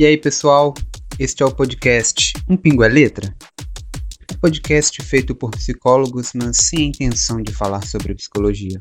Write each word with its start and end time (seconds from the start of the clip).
E 0.00 0.06
aí, 0.06 0.16
pessoal? 0.16 0.74
Este 1.18 1.42
é 1.42 1.46
o 1.46 1.52
podcast 1.52 2.32
Um 2.48 2.56
Pingo 2.56 2.84
é 2.84 2.88
Letra? 2.88 3.34
Podcast 4.40 5.02
feito 5.02 5.34
por 5.34 5.50
psicólogos, 5.50 6.30
mas 6.34 6.58
sem 6.68 6.84
a 6.84 6.88
intenção 6.90 7.42
de 7.42 7.52
falar 7.52 7.84
sobre 7.84 8.14
psicologia. 8.14 8.80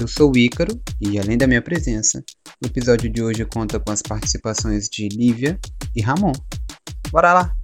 Eu 0.00 0.08
sou 0.08 0.32
o 0.32 0.38
Ícaro 0.38 0.72
e, 0.98 1.20
além 1.20 1.36
da 1.36 1.46
minha 1.46 1.60
presença, 1.60 2.24
o 2.64 2.66
episódio 2.66 3.12
de 3.12 3.22
hoje 3.22 3.44
conta 3.44 3.78
com 3.78 3.92
as 3.92 4.00
participações 4.00 4.88
de 4.88 5.10
Lívia 5.10 5.60
e 5.94 6.00
Ramon. 6.00 6.32
Bora 7.10 7.34
lá! 7.34 7.54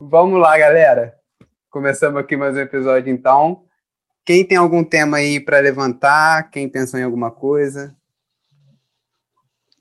Vamos 0.00 0.40
lá, 0.40 0.56
galera. 0.56 1.14
Começamos 1.68 2.18
aqui 2.18 2.38
mais 2.38 2.56
um 2.56 2.60
episódio, 2.60 3.12
então. 3.12 3.65
Quem 4.26 4.44
tem 4.44 4.58
algum 4.58 4.82
tema 4.82 5.18
aí 5.18 5.38
para 5.38 5.60
levantar? 5.60 6.50
Quem 6.50 6.68
pensou 6.68 6.98
em 6.98 7.04
alguma 7.04 7.30
coisa? 7.30 7.96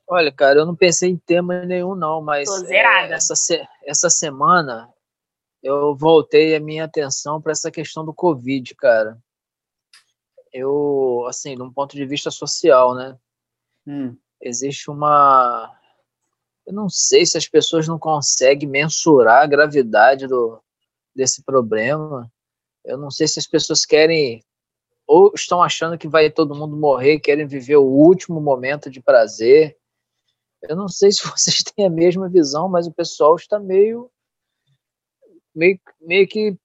Olha, 0.08 0.32
cara, 0.32 0.60
eu 0.60 0.66
não 0.68 0.76
pensei 0.76 1.10
em 1.10 1.18
tema 1.18 1.66
nenhum, 1.66 1.96
não, 1.96 2.22
mas 2.22 2.48
é, 2.70 3.12
essa, 3.12 3.34
essa 3.84 4.10
semana 4.10 4.88
eu 5.64 5.96
voltei 5.96 6.56
a 6.56 6.60
minha 6.60 6.84
atenção 6.84 7.42
para 7.42 7.54
essa 7.54 7.72
questão 7.72 8.06
do 8.06 8.14
Covid, 8.14 8.76
cara. 8.76 9.18
Eu, 10.54 11.26
assim, 11.28 11.56
de 11.56 11.64
um 11.64 11.74
ponto 11.74 11.96
de 11.96 12.06
vista 12.06 12.30
social, 12.30 12.94
né? 12.94 13.18
Hum. 13.88 14.16
Existe 14.40 14.92
uma 14.92 15.76
eu 16.66 16.74
não 16.74 16.90
sei 16.90 17.26
se 17.26 17.38
as 17.38 17.48
pessoas 17.48 17.88
não 17.88 18.00
conseguem 18.00 18.68
mensurar 18.68 19.44
a 19.44 19.48
gravidade 19.48 20.26
do, 20.26 20.60
desse 21.16 21.44
problema. 21.44 22.32
Eu 22.86 22.98
não 22.98 23.10
sei 23.12 23.28
se 23.28 23.40
as 23.40 23.48
pessoas 23.48 23.86
querem 23.86 24.44
ou 25.08 25.32
estão 25.36 25.62
achando 25.62 25.98
que 25.98 26.08
vai 26.08 26.32
todo 26.32 26.56
mundo 26.56 26.76
morrer, 26.76 27.20
querem 27.20 27.46
viver 27.46 27.76
o 27.78 27.84
último 27.86 28.40
momento 28.42 28.90
de 28.90 29.02
prazer. 29.02 29.78
Eu 30.62 30.76
não 30.76 30.88
sei 30.88 31.12
se 31.12 31.22
vocês 31.28 31.62
têm 31.64 31.86
a 31.86 31.90
mesma 31.90 32.30
visão, 32.30 32.68
mas 32.70 32.88
o 32.88 32.92
pessoal 32.94 33.36
está 33.36 33.60
meio 33.60 34.10
meio, 35.54 35.80
meio 36.02 36.28
que 36.28 36.58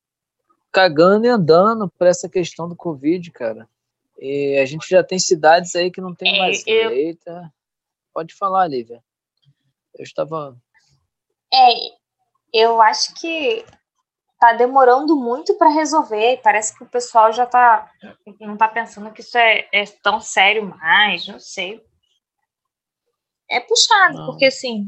cagando 0.73 1.27
e 1.27 1.29
andando 1.29 1.89
para 1.99 2.09
essa 2.09 2.29
questão 2.29 2.69
do 2.69 2.77
Covid, 2.77 3.31
cara. 3.31 3.69
E 4.19 4.59
a 4.59 4.67
gente 4.67 4.89
já 4.89 5.03
tem 5.03 5.19
cidades 5.19 5.75
aí 5.75 5.91
que 5.91 6.01
não 6.01 6.15
tem 6.15 6.35
É, 6.35 6.39
mais 6.39 6.63
eu- 6.67 6.91
leita. 6.91 7.53
Pode 8.13 8.35
falar, 8.35 8.67
Lívia. 8.67 9.03
Eu 9.99 10.03
estava 10.03 10.57
É, 11.53 11.73
eu 12.53 12.81
acho 12.81 13.15
que 13.15 13.65
tá 14.41 14.55
demorando 14.55 15.15
muito 15.15 15.55
para 15.55 15.69
resolver. 15.69 16.41
Parece 16.43 16.77
que 16.77 16.83
o 16.83 16.89
pessoal 16.89 17.31
já 17.33 17.45
tá 17.45 17.89
não 18.41 18.57
tá 18.57 18.67
pensando 18.67 19.13
que 19.13 19.21
isso 19.21 19.37
é, 19.37 19.69
é 19.71 19.85
tão 20.03 20.21
sério 20.21 20.65
mais, 20.67 21.29
não 21.29 21.39
sei. 21.39 21.85
É 23.49 23.61
puxado, 23.61 24.19
Não. 24.19 24.27
porque 24.27 24.47
assim, 24.47 24.87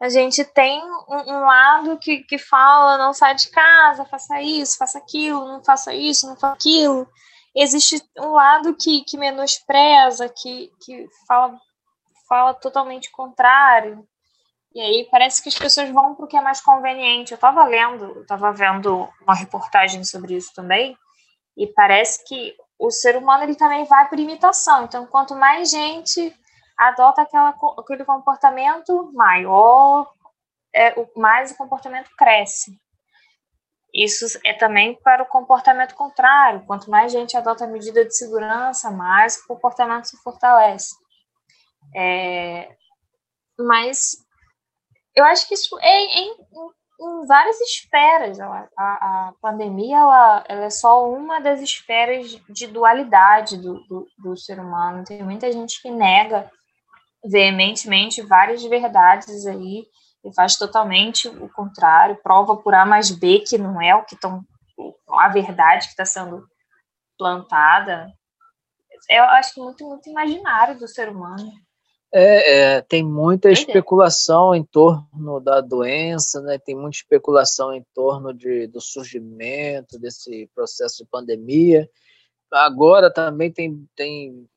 a 0.00 0.08
gente 0.08 0.44
tem 0.44 0.82
um, 0.82 1.34
um 1.34 1.40
lado 1.40 1.98
que, 1.98 2.18
que 2.24 2.36
fala 2.36 2.98
não 2.98 3.14
sai 3.14 3.34
de 3.34 3.48
casa, 3.48 4.04
faça 4.04 4.42
isso, 4.42 4.76
faça 4.76 4.98
aquilo, 4.98 5.46
não 5.46 5.64
faça 5.64 5.94
isso, 5.94 6.26
não 6.26 6.36
faça 6.36 6.54
aquilo. 6.54 7.08
Existe 7.54 8.02
um 8.18 8.32
lado 8.32 8.76
que, 8.76 9.02
que 9.04 9.16
menospreza, 9.16 10.28
que, 10.28 10.70
que 10.84 11.06
fala, 11.26 11.58
fala 12.28 12.52
totalmente 12.52 13.10
contrário. 13.10 14.06
E 14.76 14.80
aí 14.80 15.08
parece 15.10 15.42
que 15.42 15.48
as 15.48 15.54
pessoas 15.54 15.88
vão 15.88 16.14
para 16.14 16.26
o 16.26 16.28
que 16.28 16.36
é 16.36 16.40
mais 16.42 16.60
conveniente. 16.60 17.32
Eu 17.32 17.36
estava 17.36 17.64
lendo, 17.64 18.20
estava 18.20 18.52
vendo 18.52 19.08
uma 19.22 19.34
reportagem 19.34 20.04
sobre 20.04 20.36
isso 20.36 20.52
também, 20.54 20.94
e 21.56 21.66
parece 21.66 22.22
que 22.26 22.54
o 22.78 22.90
ser 22.90 23.16
humano 23.16 23.44
ele 23.44 23.54
também 23.54 23.86
vai 23.86 24.06
por 24.06 24.18
imitação. 24.18 24.84
Então, 24.84 25.06
quanto 25.06 25.34
mais 25.34 25.70
gente 25.70 26.38
adota 26.76 27.22
aquela, 27.22 27.56
aquele 27.78 28.04
comportamento, 28.04 29.10
maior, 29.14 30.12
é, 30.74 30.94
mais 31.16 31.52
o 31.52 31.56
comportamento 31.56 32.10
cresce. 32.14 32.78
Isso 33.94 34.26
é 34.44 34.52
também 34.52 34.94
para 35.02 35.22
o 35.22 35.26
comportamento 35.26 35.94
contrário. 35.94 36.66
Quanto 36.66 36.90
mais 36.90 37.10
gente 37.10 37.34
adota 37.34 37.64
a 37.64 37.66
medida 37.66 38.04
de 38.04 38.14
segurança, 38.14 38.90
mais 38.90 39.38
o 39.38 39.46
comportamento 39.46 40.04
se 40.04 40.18
fortalece. 40.18 40.94
É, 41.94 42.76
mas 43.58 44.25
eu 45.16 45.24
acho 45.24 45.48
que 45.48 45.54
isso 45.54 45.76
é 45.80 46.00
em, 46.04 46.30
em- 46.30 47.26
várias 47.26 47.60
esferas. 47.60 48.38
ela- 48.38 48.68
A, 48.78 49.28
a 49.28 49.32
pandemia 49.40 49.98
ela, 49.98 50.44
ela 50.48 50.64
é 50.64 50.70
só 50.70 51.10
uma 51.10 51.40
das 51.40 51.60
esferas 51.60 52.40
de 52.48 52.66
dualidade 52.66 53.56
do, 53.58 53.80
do, 53.86 54.06
do 54.18 54.36
ser 54.36 54.58
humano. 54.60 55.04
Tem 55.04 55.22
muita 55.22 55.50
gente 55.52 55.80
que 55.82 55.90
nega 55.90 56.50
veementemente 57.24 58.22
várias 58.22 58.62
verdades 58.64 59.46
aí 59.46 59.84
e 60.24 60.34
faz 60.34 60.56
totalmente 60.56 61.28
o 61.28 61.48
contrário, 61.50 62.20
prova 62.22 62.56
por 62.56 62.74
A 62.74 62.84
mais 62.86 63.10
B 63.10 63.40
que 63.40 63.58
não 63.58 63.80
é 63.80 63.94
o 63.94 64.04
que 64.04 64.14
estão 64.14 64.42
a 65.10 65.28
verdade 65.28 65.86
que 65.86 65.92
está 65.92 66.04
sendo 66.04 66.44
plantada. 67.18 68.12
Eu 69.08 69.24
acho 69.24 69.54
que 69.54 69.60
muito, 69.60 69.86
muito 69.88 70.08
imaginário 70.08 70.78
do 70.78 70.88
ser 70.88 71.08
humano. 71.08 71.50
É, 72.18 72.76
é, 72.76 72.80
tem 72.80 73.04
muita 73.04 73.48
Doideira. 73.48 73.68
especulação 73.70 74.54
em 74.54 74.64
torno 74.64 75.38
da 75.38 75.60
doença, 75.60 76.40
né? 76.40 76.56
Tem 76.56 76.74
muita 76.74 76.96
especulação 76.96 77.74
em 77.74 77.84
torno 77.92 78.32
de, 78.32 78.66
do 78.68 78.80
surgimento 78.80 79.98
desse 79.98 80.48
processo 80.54 81.04
de 81.04 81.10
pandemia. 81.10 81.86
Agora 82.50 83.12
também 83.12 83.52
tem, 83.52 83.86
tem 83.94 84.48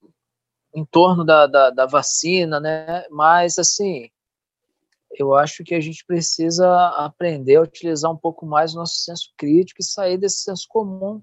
em 0.73 0.85
torno 0.85 1.25
da, 1.25 1.47
da, 1.47 1.69
da 1.69 1.85
vacina, 1.85 2.61
né? 2.61 3.05
Mas 3.09 3.59
assim, 3.59 4.09
eu 5.11 5.35
acho 5.35 5.61
que 5.65 5.75
a 5.75 5.81
gente 5.81 6.05
precisa 6.05 6.87
aprender 6.95 7.57
a 7.57 7.63
utilizar 7.63 8.09
um 8.09 8.17
pouco 8.17 8.45
mais 8.45 8.73
o 8.73 8.77
nosso 8.77 8.99
senso 8.99 9.33
crítico 9.35 9.81
e 9.81 9.83
sair 9.83 10.17
desse 10.17 10.43
senso 10.43 10.65
comum. 10.69 11.21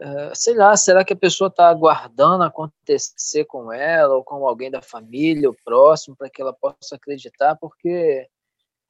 É, 0.00 0.34
sei 0.34 0.54
lá, 0.54 0.76
será 0.76 1.04
que 1.04 1.12
a 1.12 1.16
pessoa 1.16 1.48
está 1.48 1.68
aguardando 1.68 2.42
acontecer 2.42 3.44
com 3.44 3.72
ela 3.72 4.16
ou 4.16 4.24
com 4.24 4.46
alguém 4.46 4.70
da 4.70 4.82
família, 4.82 5.48
o 5.48 5.56
próximo, 5.64 6.16
para 6.16 6.28
que 6.28 6.42
ela 6.42 6.52
possa 6.52 6.96
acreditar? 6.96 7.56
Porque 7.56 8.28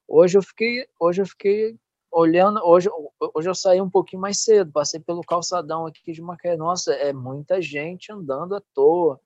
hoje 0.09 0.39
eu 0.39 0.43
fiquei, 0.43 0.87
hoje 0.99 1.23
eu 1.23 1.27
fiquei 1.27 1.79
olhando, 2.11 2.61
hoje, 2.65 2.89
hoje 3.35 3.49
eu 3.49 3.55
saí 3.55 3.81
um 3.81 3.91
pouquinho 3.91 4.23
mais 4.23 4.41
cedo, 4.41 4.73
passei 4.73 5.01
pelo 5.01 5.21
calçadão 5.23 5.85
aqui 5.87 6.13
de 6.13 6.23
Macaé. 6.23 6.57
Nossa, 6.57 6.95
é 6.95 7.13
muita 7.13 7.61
gente 7.61 8.11
andando 8.11 8.55
à 8.55 8.63
toa, 8.73 9.21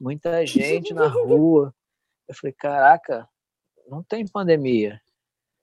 muita 0.00 0.44
gente 0.44 0.92
na 0.92 1.06
rua. 1.06 1.72
Eu 2.26 2.34
falei, 2.34 2.54
caraca, 2.54 3.28
não 3.86 4.02
tem 4.02 4.26
pandemia. 4.26 5.00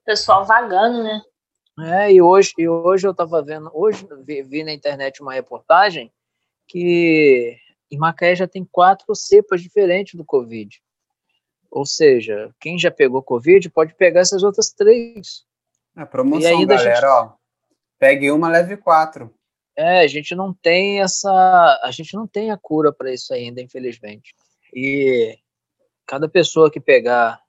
Pessoal 0.04 0.44
vagando, 0.44 1.02
né? 1.02 1.20
É, 1.80 2.12
e 2.12 2.20
hoje, 2.20 2.52
e 2.58 2.68
hoje 2.68 3.06
eu 3.06 3.12
estava 3.12 3.42
vendo, 3.42 3.70
hoje 3.72 4.06
vi, 4.24 4.42
vi 4.42 4.62
na 4.62 4.72
internet 4.72 5.22
uma 5.22 5.32
reportagem 5.32 6.12
que 6.68 7.56
em 7.90 7.98
Macaé 7.98 8.34
já 8.34 8.46
tem 8.46 8.64
quatro 8.64 9.14
cepas 9.14 9.62
diferentes 9.62 10.14
do 10.14 10.24
Covid. 10.24 10.82
Ou 11.70 11.86
seja, 11.86 12.54
quem 12.60 12.78
já 12.78 12.90
pegou 12.90 13.22
Covid 13.22 13.70
pode 13.70 13.94
pegar 13.94 14.20
essas 14.20 14.42
outras 14.42 14.70
três. 14.70 15.44
A 15.96 16.04
promoção, 16.04 16.42
E 16.50 16.54
ainda 16.54 16.74
a 16.74 16.76
galera, 16.78 16.96
gente- 16.96 17.06
ó. 17.06 17.32
Pegue 17.98 18.30
uma, 18.30 18.48
leve 18.48 18.76
quatro. 18.76 19.32
É, 19.76 20.00
a 20.00 20.06
gente 20.06 20.34
não 20.34 20.52
tem 20.52 21.00
essa, 21.00 21.30
a 21.82 21.90
gente 21.90 22.14
não 22.14 22.26
tem 22.26 22.50
a 22.50 22.58
cura 22.58 22.92
para 22.92 23.12
isso 23.12 23.32
ainda, 23.32 23.62
infelizmente. 23.62 24.34
E 24.74 25.38
cada 26.06 26.28
pessoa 26.28 26.70
que 26.70 26.80
pegar 26.80 27.40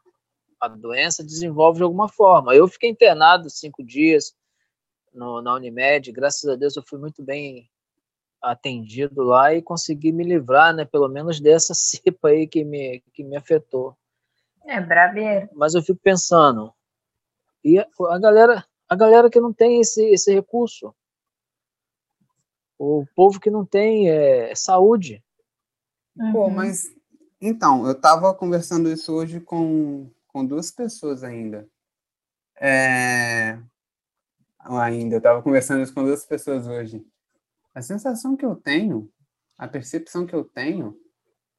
a 0.63 0.67
doença 0.69 1.23
desenvolve 1.23 1.77
de 1.77 1.83
alguma 1.83 2.07
forma. 2.07 2.55
Eu 2.55 2.69
fiquei 2.69 2.89
internado 2.89 3.49
cinco 3.49 3.83
dias 3.83 4.33
no, 5.13 5.41
na 5.41 5.53
Unimed, 5.55 6.09
graças 6.13 6.49
a 6.49 6.55
Deus 6.55 6.77
eu 6.77 6.83
fui 6.87 6.97
muito 6.97 7.21
bem 7.21 7.69
atendido 8.41 9.23
lá 9.23 9.53
e 9.53 9.61
consegui 9.61 10.13
me 10.13 10.23
livrar, 10.23 10.73
né, 10.73 10.85
pelo 10.85 11.09
menos 11.09 11.41
dessa 11.41 11.73
cepa 11.75 12.29
aí 12.29 12.47
que 12.47 12.63
me, 12.63 13.01
que 13.13 13.23
me 13.23 13.35
afetou. 13.35 13.95
É 14.65 14.79
brabeiro. 14.79 15.49
Mas 15.53 15.73
eu 15.75 15.81
fico 15.81 15.99
pensando, 16.01 16.73
e 17.61 17.77
a, 17.77 17.85
a 18.09 18.17
galera, 18.17 18.65
a 18.87 18.95
galera 18.95 19.29
que 19.29 19.41
não 19.41 19.51
tem 19.51 19.81
esse, 19.81 20.01
esse 20.05 20.33
recurso, 20.33 20.95
o 22.79 23.05
povo 23.13 23.39
que 23.39 23.49
não 23.49 23.65
tem 23.65 24.09
é, 24.09 24.55
saúde. 24.55 25.21
Pô, 26.31 26.45
Uhum. 26.45 26.51
mas 26.51 26.85
então, 27.45 27.85
eu 27.85 27.93
tava 27.93 28.33
conversando 28.33 28.89
isso 28.89 29.13
hoje 29.13 29.41
com, 29.41 30.09
com 30.33 30.43
duas 30.43 30.71
pessoas 30.71 31.23
ainda. 31.23 31.67
É, 32.59 33.59
ainda, 34.59 35.15
eu 35.15 35.21
tava 35.21 35.41
conversando 35.43 35.83
isso 35.83 35.93
com 35.93 36.03
duas 36.03 36.25
pessoas 36.25 36.67
hoje. 36.67 37.05
A 37.73 37.81
sensação 37.81 38.35
que 38.35 38.45
eu 38.45 38.55
tenho, 38.55 39.09
a 39.57 39.67
percepção 39.67 40.25
que 40.25 40.33
eu 40.33 40.43
tenho, 40.43 40.97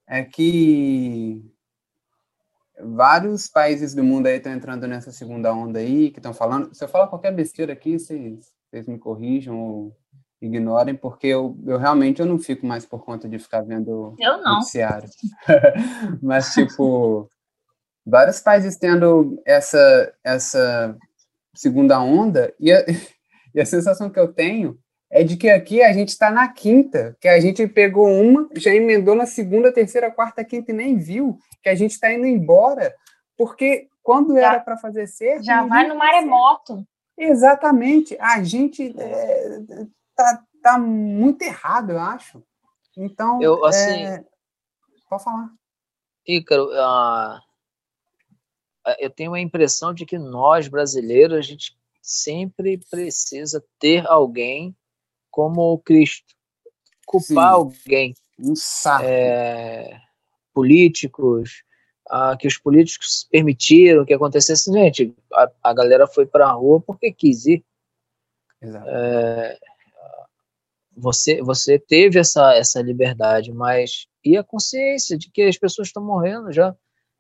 é 0.07 0.25
que 0.25 1.43
vários 2.81 3.49
países 3.49 3.95
do 3.95 4.03
mundo 4.03 4.27
aí 4.27 4.37
estão 4.37 4.53
entrando 4.53 4.87
nessa 4.87 5.13
segunda 5.13 5.55
onda 5.55 5.79
aí, 5.79 6.11
que 6.11 6.19
estão 6.19 6.35
falando. 6.35 6.75
Se 6.75 6.85
eu 6.85 6.89
falar 6.89 7.07
qualquer 7.07 7.33
besteira 7.33 7.73
aqui, 7.73 7.99
vocês, 7.99 8.53
vocês 8.69 8.87
me 8.87 8.99
corrijam 8.99 9.59
ou 9.59 9.97
ignorem, 10.41 10.95
porque 10.95 11.29
eu, 11.29 11.57
eu 11.65 11.79
realmente 11.79 12.21
eu 12.21 12.27
não 12.27 12.39
fico 12.39 12.67
mais 12.67 12.85
por 12.85 13.05
conta 13.05 13.29
de 13.29 13.39
ficar 13.39 13.63
vendo 13.63 14.15
eu 14.19 14.43
não. 14.43 14.57
noticiário. 14.57 15.09
Mas, 16.23 16.53
tipo, 16.53 17.31
vários 18.07 18.41
países 18.41 18.77
tendo 18.77 19.41
essa, 19.45 20.13
essa 20.23 20.97
segunda 21.55 22.01
onda, 22.01 22.53
e 22.59 22.73
a, 22.73 22.85
e 23.55 23.61
a 23.61 23.67
sensação 23.67 24.11
que 24.11 24.19
eu 24.19 24.33
tenho 24.33 24.79
é 25.11 25.23
de 25.23 25.37
que 25.37 25.49
aqui 25.49 25.83
a 25.83 25.93
gente 25.93 26.09
está 26.09 26.31
na 26.31 26.49
quinta, 26.49 27.17
que 27.21 27.29
a 27.29 27.39
gente 27.39 27.67
pegou 27.69 28.09
uma, 28.09 28.49
já 28.57 28.75
emendou 28.75 29.15
na 29.15 29.27
segunda, 29.27 29.73
terceira, 29.73 30.11
quarta, 30.11 30.45
quinta 30.45 30.73
e 30.73 30.75
nem 30.75 30.99
viu, 30.99 31.39
que 31.63 31.69
a 31.69 31.75
gente 31.75 31.93
está 31.93 32.13
indo 32.13 32.27
embora, 32.27 32.95
porque 33.37 33.89
quando 34.03 34.35
já, 34.35 34.53
era 34.53 34.61
para 34.61 34.77
fazer 34.77 35.07
certo. 35.07 35.45
Já 35.45 35.65
vai 35.65 35.87
no 35.87 35.97
maremoto. 35.97 36.87
Exatamente. 37.17 38.17
A 38.21 38.43
gente 38.43 38.95
é, 38.99 39.61
tá, 40.15 40.43
tá 40.63 40.79
muito 40.79 41.43
errado, 41.43 41.93
eu 41.93 42.01
acho. 42.01 42.43
Então. 42.97 43.41
Eu, 43.41 43.65
assim. 43.65 44.05
É... 44.05 44.25
Pode 45.09 45.25
falar. 45.25 45.49
Ícaro, 46.27 46.67
uh, 46.67 47.41
eu 48.99 49.11
tenho 49.11 49.35
a 49.35 49.41
impressão 49.41 49.95
de 49.95 50.05
que 50.05 50.19
nós, 50.19 50.69
brasileiros, 50.69 51.37
a 51.37 51.41
gente 51.41 51.77
sempre 52.03 52.79
precisa 52.91 53.65
ter 53.79 54.07
alguém 54.07 54.77
como 55.31 55.73
o 55.73 55.79
Cristo. 55.79 56.35
Culpar 57.07 57.27
Sim. 57.27 57.39
alguém. 57.39 58.15
Um 58.39 58.55
saco. 58.55 59.05
É, 59.07 60.01
políticos, 60.53 61.65
ah, 62.09 62.37
que 62.37 62.47
os 62.47 62.59
políticos 62.59 63.27
permitiram 63.31 64.05
que 64.05 64.15
acontecesse. 64.15 64.73
Gente, 64.73 65.15
a, 65.33 65.51
a 65.63 65.75
galera 65.75 66.07
foi 66.07 66.27
para 66.27 66.47
a 66.47 66.53
rua 66.53 66.81
porque 66.81 67.13
quis 67.13 67.47
ir. 67.47 67.65
Exato. 68.61 68.89
É, 68.89 69.59
você, 70.97 71.43
você 71.43 71.79
teve 71.79 72.19
essa, 72.19 72.55
essa 72.55 72.81
liberdade, 72.81 73.53
mas 73.53 74.07
e 74.25 74.37
a 74.37 74.45
consciência 74.45 75.19
de 75.19 75.31
que 75.31 75.43
as 75.43 75.59
pessoas 75.59 75.89
estão 75.89 76.05
morrendo 76.05 76.53
já? 76.53 76.75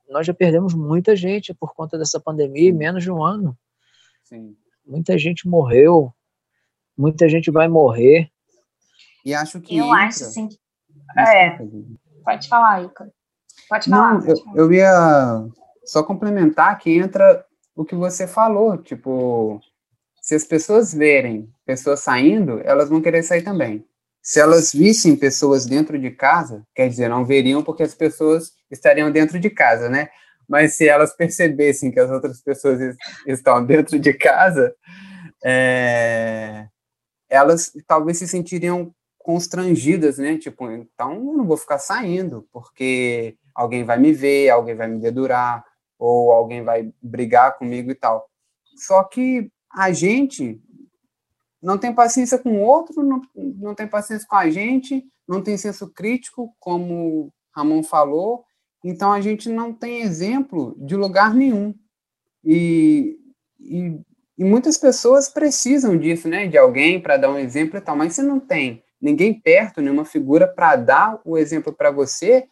Nós 0.09 0.27
já 0.27 0.35
perdemos 0.35 0.75
muita 0.75 1.17
gente 1.17 1.55
por 1.55 1.75
conta 1.75 1.99
dessa 1.99 2.21
pandemia 2.21 2.69
em 2.69 2.73
menos 2.73 3.03
de 3.03 3.11
um 3.11 3.23
ano. 3.23 3.56
Sim. 4.23 4.56
Muita 4.87 5.17
gente 5.17 5.49
morreu, 5.49 6.12
muita 6.97 7.29
gente 7.29 7.51
vai 7.51 7.69
morrer. 7.69 8.31
E 9.25 9.35
acho 9.35 9.61
que. 9.61 9.77
Eu 9.77 9.87
entra... 9.87 9.99
acho 10.01 10.25
sim. 10.25 10.49
É. 11.17 11.59
Pode 12.25 12.49
falar, 12.49 12.85
Ica. 12.85 13.12
Pode 13.69 13.89
falar. 13.89 14.21
Não, 14.21 14.27
eu, 14.27 14.37
eu 14.55 14.73
ia 14.73 15.47
só 15.85 16.03
complementar 16.03 16.79
que 16.79 16.91
entra 16.91 17.45
o 17.75 17.85
que 17.85 17.95
você 17.95 18.27
falou, 18.27 18.79
tipo, 18.79 19.61
se 20.21 20.35
as 20.35 20.45
pessoas 20.45 20.95
verem 20.95 21.53
pessoas 21.67 22.00
saindo, 22.00 22.61
elas 22.61 22.89
vão 22.89 23.00
querer 23.00 23.23
sair 23.23 23.43
também. 23.43 23.85
Se 24.25 24.41
elas 24.41 24.73
vissem 24.73 25.15
pessoas 25.15 25.67
dentro 25.67 25.99
de 25.99 26.11
casa, 26.11 26.67
quer 26.75 26.88
dizer, 26.88 27.11
não 27.11 27.26
veriam 27.26 27.62
porque 27.62 27.82
as 27.82 27.94
pessoas 27.94 28.53
estariam 28.71 29.12
dentro 29.12 29.38
de 29.38 29.50
casa, 29.50 29.91
né? 29.91 30.09
Mas 30.49 30.76
se 30.76 30.88
elas 30.88 31.15
percebessem 31.15 31.91
que 31.91 32.00
as 32.00 32.11
outras 32.11 32.41
pessoas 32.41 32.97
estão 33.26 33.62
dentro 33.67 33.99
de 33.99 34.15
casa, 34.15 34.75
é, 35.44 36.67
elas 37.29 37.71
talvez 37.87 38.17
se 38.17 38.26
sentiriam 38.26 38.94
constrangidas, 39.19 40.17
né? 40.17 40.38
Tipo, 40.38 40.71
então 40.71 41.12
eu 41.12 41.37
não 41.37 41.47
vou 41.47 41.59
ficar 41.59 41.79
saindo, 41.79 42.49
porque 42.50 43.37
alguém 43.55 43.85
vai 43.85 43.99
me 43.99 44.15
ver, 44.15 44.49
alguém 44.49 44.75
vai 44.75 44.88
me 44.88 45.00
dedurar, 45.00 45.62
ou 45.99 46.32
alguém 46.32 46.65
vai 46.65 46.91
brigar 47.03 47.59
comigo 47.59 47.91
e 47.91 47.94
tal. 47.94 48.26
Só 48.75 49.05
que 49.05 49.50
a 49.71 49.93
gente 49.93 50.62
não 51.64 51.78
tem 51.78 51.93
paciência 51.94 52.38
com 52.38 52.58
o 52.58 52.61
outro, 52.61 53.02
não, 53.02 53.20
não 53.34 53.75
tem 53.75 53.87
paciência 53.87 54.26
com 54.28 54.37
a 54.37 54.49
gente, 54.50 55.05
não 55.26 55.43
tem 55.43 55.56
senso 55.56 55.90
crítico, 55.90 56.55
como 56.61 57.32
Ramon 57.55 57.82
falou, 57.82 58.44
então 58.84 59.12
a 59.12 59.20
gente 59.20 59.49
não 59.49 59.72
tem 59.72 60.02
exemplo 60.02 60.76
de 60.78 60.94
lugar 60.94 61.34
nenhum. 61.34 61.75
E, 62.44 63.19
e 63.58 63.99
e 64.37 64.44
muitas 64.44 64.76
pessoas 64.76 65.28
precisam 65.28 65.96
disso, 65.96 66.28
né? 66.28 66.46
De 66.46 66.58
alguém 66.58 67.00
para 67.00 67.16
dar 67.16 67.31
um 67.31 67.38
exemplo 67.38 67.78
e 67.78 67.81
tal. 67.81 67.96
Mas 67.96 68.14
se 68.14 68.22
não 68.22 68.40
tem 68.40 68.82
ninguém 69.00 69.32
perto, 69.32 69.81
nenhuma 69.81 70.05
figura 70.05 70.46
para 70.49 70.76
dar 70.76 71.20
o 71.25 71.38
exemplo 71.38 71.72
para 71.72 71.90
você, 71.90 72.46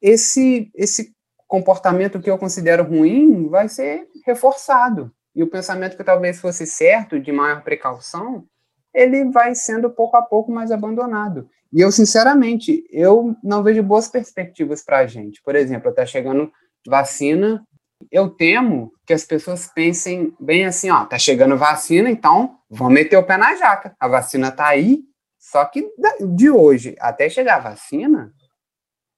esse, 0.00 0.70
esse 0.74 1.14
comportamento 1.46 2.20
que 2.20 2.30
eu 2.30 2.38
considero 2.38 2.82
ruim 2.82 3.48
vai 3.48 3.68
ser 3.68 4.08
reforçado. 4.24 5.12
E 5.38 5.42
o 5.42 5.46
pensamento 5.48 5.96
que 5.96 6.02
talvez 6.02 6.40
fosse 6.40 6.66
certo, 6.66 7.20
de 7.20 7.30
maior 7.30 7.62
precaução, 7.62 8.44
ele 8.92 9.30
vai 9.30 9.54
sendo 9.54 9.88
pouco 9.88 10.16
a 10.16 10.22
pouco 10.22 10.50
mais 10.50 10.72
abandonado. 10.72 11.48
E 11.72 11.80
eu, 11.80 11.92
sinceramente, 11.92 12.84
eu 12.90 13.36
não 13.42 13.62
vejo 13.62 13.82
boas 13.82 14.08
perspectivas 14.08 14.82
para 14.82 14.98
a 14.98 15.06
gente. 15.06 15.40
Por 15.42 15.54
exemplo, 15.54 15.90
está 15.90 16.04
chegando 16.04 16.50
vacina 16.86 17.64
eu 18.10 18.30
temo 18.30 18.92
que 19.06 19.12
as 19.12 19.24
pessoas 19.24 19.66
pensem 19.66 20.34
bem 20.38 20.66
assim, 20.66 20.90
ó, 20.90 21.04
tá 21.04 21.18
chegando 21.18 21.56
vacina, 21.56 22.08
então 22.08 22.58
vamos 22.70 22.94
meter 22.94 23.16
o 23.16 23.24
pé 23.24 23.36
na 23.36 23.56
jaca. 23.56 23.94
A 23.98 24.06
vacina 24.06 24.52
tá 24.52 24.66
aí, 24.68 25.02
só 25.38 25.64
que 25.64 25.90
de 26.20 26.50
hoje 26.50 26.94
até 27.00 27.28
chegar 27.28 27.56
a 27.56 27.70
vacina, 27.70 28.32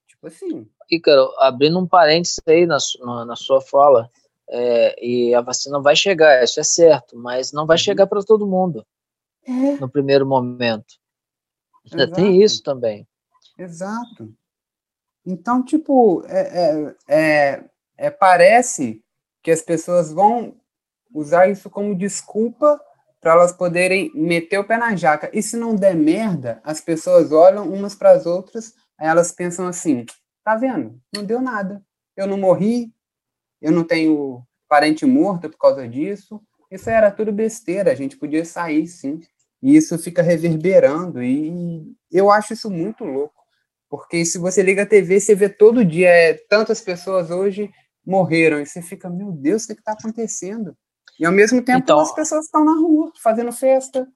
tipo 0.07 0.27
assim. 0.27 0.67
Ícaro, 0.89 1.31
abrindo 1.37 1.79
um 1.79 1.87
parênteses 1.87 2.41
aí 2.47 2.65
na, 2.65 2.77
na, 2.99 3.25
na 3.25 3.35
sua 3.35 3.61
fala, 3.61 4.09
é, 4.51 4.95
e 5.05 5.33
a 5.33 5.41
vacina 5.41 5.79
vai 5.81 5.95
chegar, 5.95 6.43
isso 6.43 6.59
é 6.59 6.63
certo, 6.63 7.17
mas 7.17 7.51
não 7.51 7.65
vai 7.65 7.75
uhum. 7.75 7.83
chegar 7.83 8.07
para 8.07 8.21
todo 8.21 8.45
mundo 8.45 8.85
é. 9.47 9.77
no 9.77 9.89
primeiro 9.89 10.25
momento. 10.25 10.99
Ainda 11.91 12.11
tem 12.11 12.43
isso 12.43 12.61
também. 12.61 13.07
Exato. 13.57 14.31
Então, 15.25 15.63
tipo, 15.63 16.23
é, 16.27 16.41
é, 16.59 16.95
é 17.07 17.71
é, 18.01 18.09
parece 18.09 18.99
que 19.43 19.51
as 19.51 19.61
pessoas 19.61 20.11
vão 20.11 20.55
usar 21.13 21.47
isso 21.47 21.69
como 21.69 21.95
desculpa 21.95 22.81
para 23.21 23.33
elas 23.33 23.51
poderem 23.51 24.11
meter 24.15 24.57
o 24.57 24.63
pé 24.63 24.75
na 24.75 24.95
jaca. 24.95 25.29
E 25.31 25.43
se 25.43 25.55
não 25.55 25.75
der 25.75 25.95
merda, 25.95 26.59
as 26.63 26.81
pessoas 26.81 27.31
olham 27.31 27.71
umas 27.71 27.93
para 27.93 28.11
as 28.11 28.25
outras, 28.25 28.73
aí 28.97 29.07
elas 29.07 29.31
pensam 29.31 29.67
assim: 29.67 30.03
tá 30.43 30.55
vendo? 30.55 30.99
Não 31.15 31.23
deu 31.23 31.39
nada. 31.39 31.83
Eu 32.17 32.25
não 32.25 32.37
morri, 32.37 32.91
eu 33.61 33.71
não 33.71 33.83
tenho 33.83 34.43
parente 34.67 35.05
morto 35.05 35.49
por 35.49 35.57
causa 35.57 35.87
disso. 35.87 36.41
Isso 36.69 36.89
era 36.89 37.11
tudo 37.11 37.31
besteira, 37.31 37.91
a 37.91 37.95
gente 37.95 38.17
podia 38.17 38.45
sair 38.45 38.87
sim. 38.87 39.19
E 39.61 39.75
isso 39.75 39.97
fica 39.99 40.21
reverberando, 40.23 41.21
e 41.21 41.95
eu 42.11 42.31
acho 42.31 42.53
isso 42.53 42.69
muito 42.69 43.03
louco. 43.03 43.41
Porque 43.89 44.23
se 44.25 44.37
você 44.37 44.63
liga 44.63 44.83
a 44.83 44.85
TV, 44.85 45.19
você 45.19 45.35
vê 45.35 45.49
todo 45.49 45.85
dia 45.85 46.09
é, 46.09 46.33
tantas 46.33 46.79
pessoas 46.81 47.29
hoje 47.29 47.69
morreram. 48.05 48.59
E 48.61 48.65
você 48.65 48.81
fica, 48.81 49.09
meu 49.09 49.31
Deus, 49.31 49.65
o 49.65 49.67
que 49.67 49.73
está 49.73 49.91
acontecendo? 49.91 50.75
E 51.19 51.25
ao 51.25 51.31
mesmo 51.31 51.61
tempo 51.61 51.79
então, 51.79 51.99
as 51.99 52.15
pessoas 52.15 52.45
estão 52.45 52.63
na 52.63 52.73
rua, 52.73 53.11
fazendo 53.21 53.51
festa. 53.51 54.07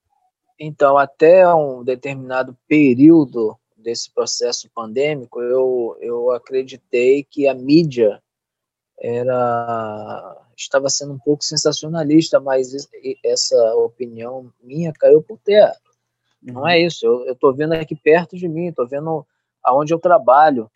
Então, 0.60 0.98
até 0.98 1.48
um 1.54 1.84
determinado 1.84 2.58
período 2.68 3.58
desse 3.78 4.12
processo 4.12 4.70
pandêmico, 4.74 5.42
eu, 5.42 5.98
eu 6.00 6.32
acreditei 6.32 7.24
que 7.24 7.48
a 7.48 7.54
mídia 7.54 8.24
era 9.06 10.42
estava 10.58 10.90
sendo 10.90 11.14
um 11.14 11.20
pouco 11.20 11.44
sensacionalista, 11.44 12.40
mas 12.40 12.74
essa 13.24 13.76
opinião 13.76 14.52
minha 14.64 14.92
caiu 14.94 15.22
por 15.22 15.38
terra. 15.40 15.76
Não 16.42 16.68
é 16.68 16.78
uhum. 16.78 16.88
isso. 16.88 17.06
Eu 17.06 17.34
estou 17.34 17.54
vendo 17.54 17.74
aqui 17.74 17.96
perto 17.96 18.36
de 18.36 18.48
mim, 18.48 18.68
estou 18.68 18.88
vendo 18.88 19.26
aonde 19.64 19.94
eu 19.94 20.00
trabalho, 20.00 20.72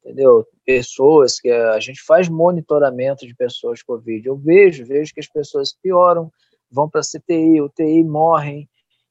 entendeu? 0.00 0.46
Pessoas 0.64 1.40
que 1.40 1.50
a 1.50 1.80
gente 1.80 2.02
faz 2.02 2.28
monitoramento 2.28 3.26
de 3.26 3.34
pessoas 3.34 3.82
com 3.82 3.94
Covid. 3.94 4.28
Eu 4.28 4.36
vejo, 4.36 4.84
vejo 4.84 5.12
que 5.12 5.20
as 5.20 5.28
pessoas 5.28 5.72
pioram, 5.72 6.30
vão 6.70 6.88
para 6.88 7.00
CTI, 7.00 7.62
UTI, 7.62 8.04
morrem. 8.04 8.68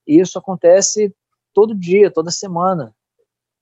E 0.07 0.19
isso 0.19 0.37
acontece 0.37 1.13
todo 1.53 1.75
dia, 1.75 2.11
toda 2.11 2.31
semana, 2.31 2.95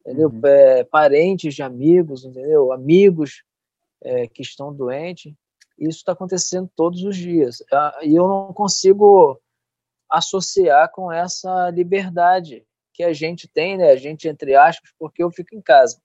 entendeu? 0.01 0.29
Uhum. 0.29 0.41
É, 0.43 0.83
parentes 0.83 1.55
de 1.55 1.63
amigos, 1.63 2.25
entendeu? 2.25 2.71
Amigos 2.71 3.43
é, 4.01 4.27
que 4.27 4.41
estão 4.41 4.73
doentes. 4.73 5.33
Isso 5.77 5.99
está 5.99 6.11
acontecendo 6.11 6.69
todos 6.75 7.03
os 7.03 7.15
dias. 7.15 7.63
Ah, 7.71 7.99
e 8.03 8.15
eu 8.15 8.27
não 8.27 8.53
consigo 8.53 9.39
associar 10.09 10.91
com 10.91 11.11
essa 11.11 11.69
liberdade 11.69 12.65
que 12.93 13.03
a 13.03 13.13
gente 13.13 13.47
tem, 13.47 13.77
né? 13.77 13.91
A 13.91 13.95
gente, 13.95 14.27
entre 14.27 14.55
aspas, 14.55 14.91
porque 14.97 15.23
eu 15.23 15.31
fico 15.31 15.55
em 15.55 15.61
casa 15.61 15.97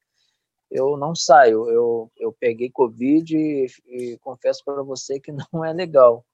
eu 0.74 0.96
não 0.96 1.14
saio. 1.14 1.70
Eu, 1.70 2.10
eu 2.18 2.32
peguei 2.32 2.68
Covid 2.68 3.36
e, 3.36 3.66
e 3.86 4.18
confesso 4.18 4.62
para 4.64 4.82
você 4.82 5.20
que 5.20 5.32
não 5.52 5.64
é 5.64 5.72
legal. 5.72 6.24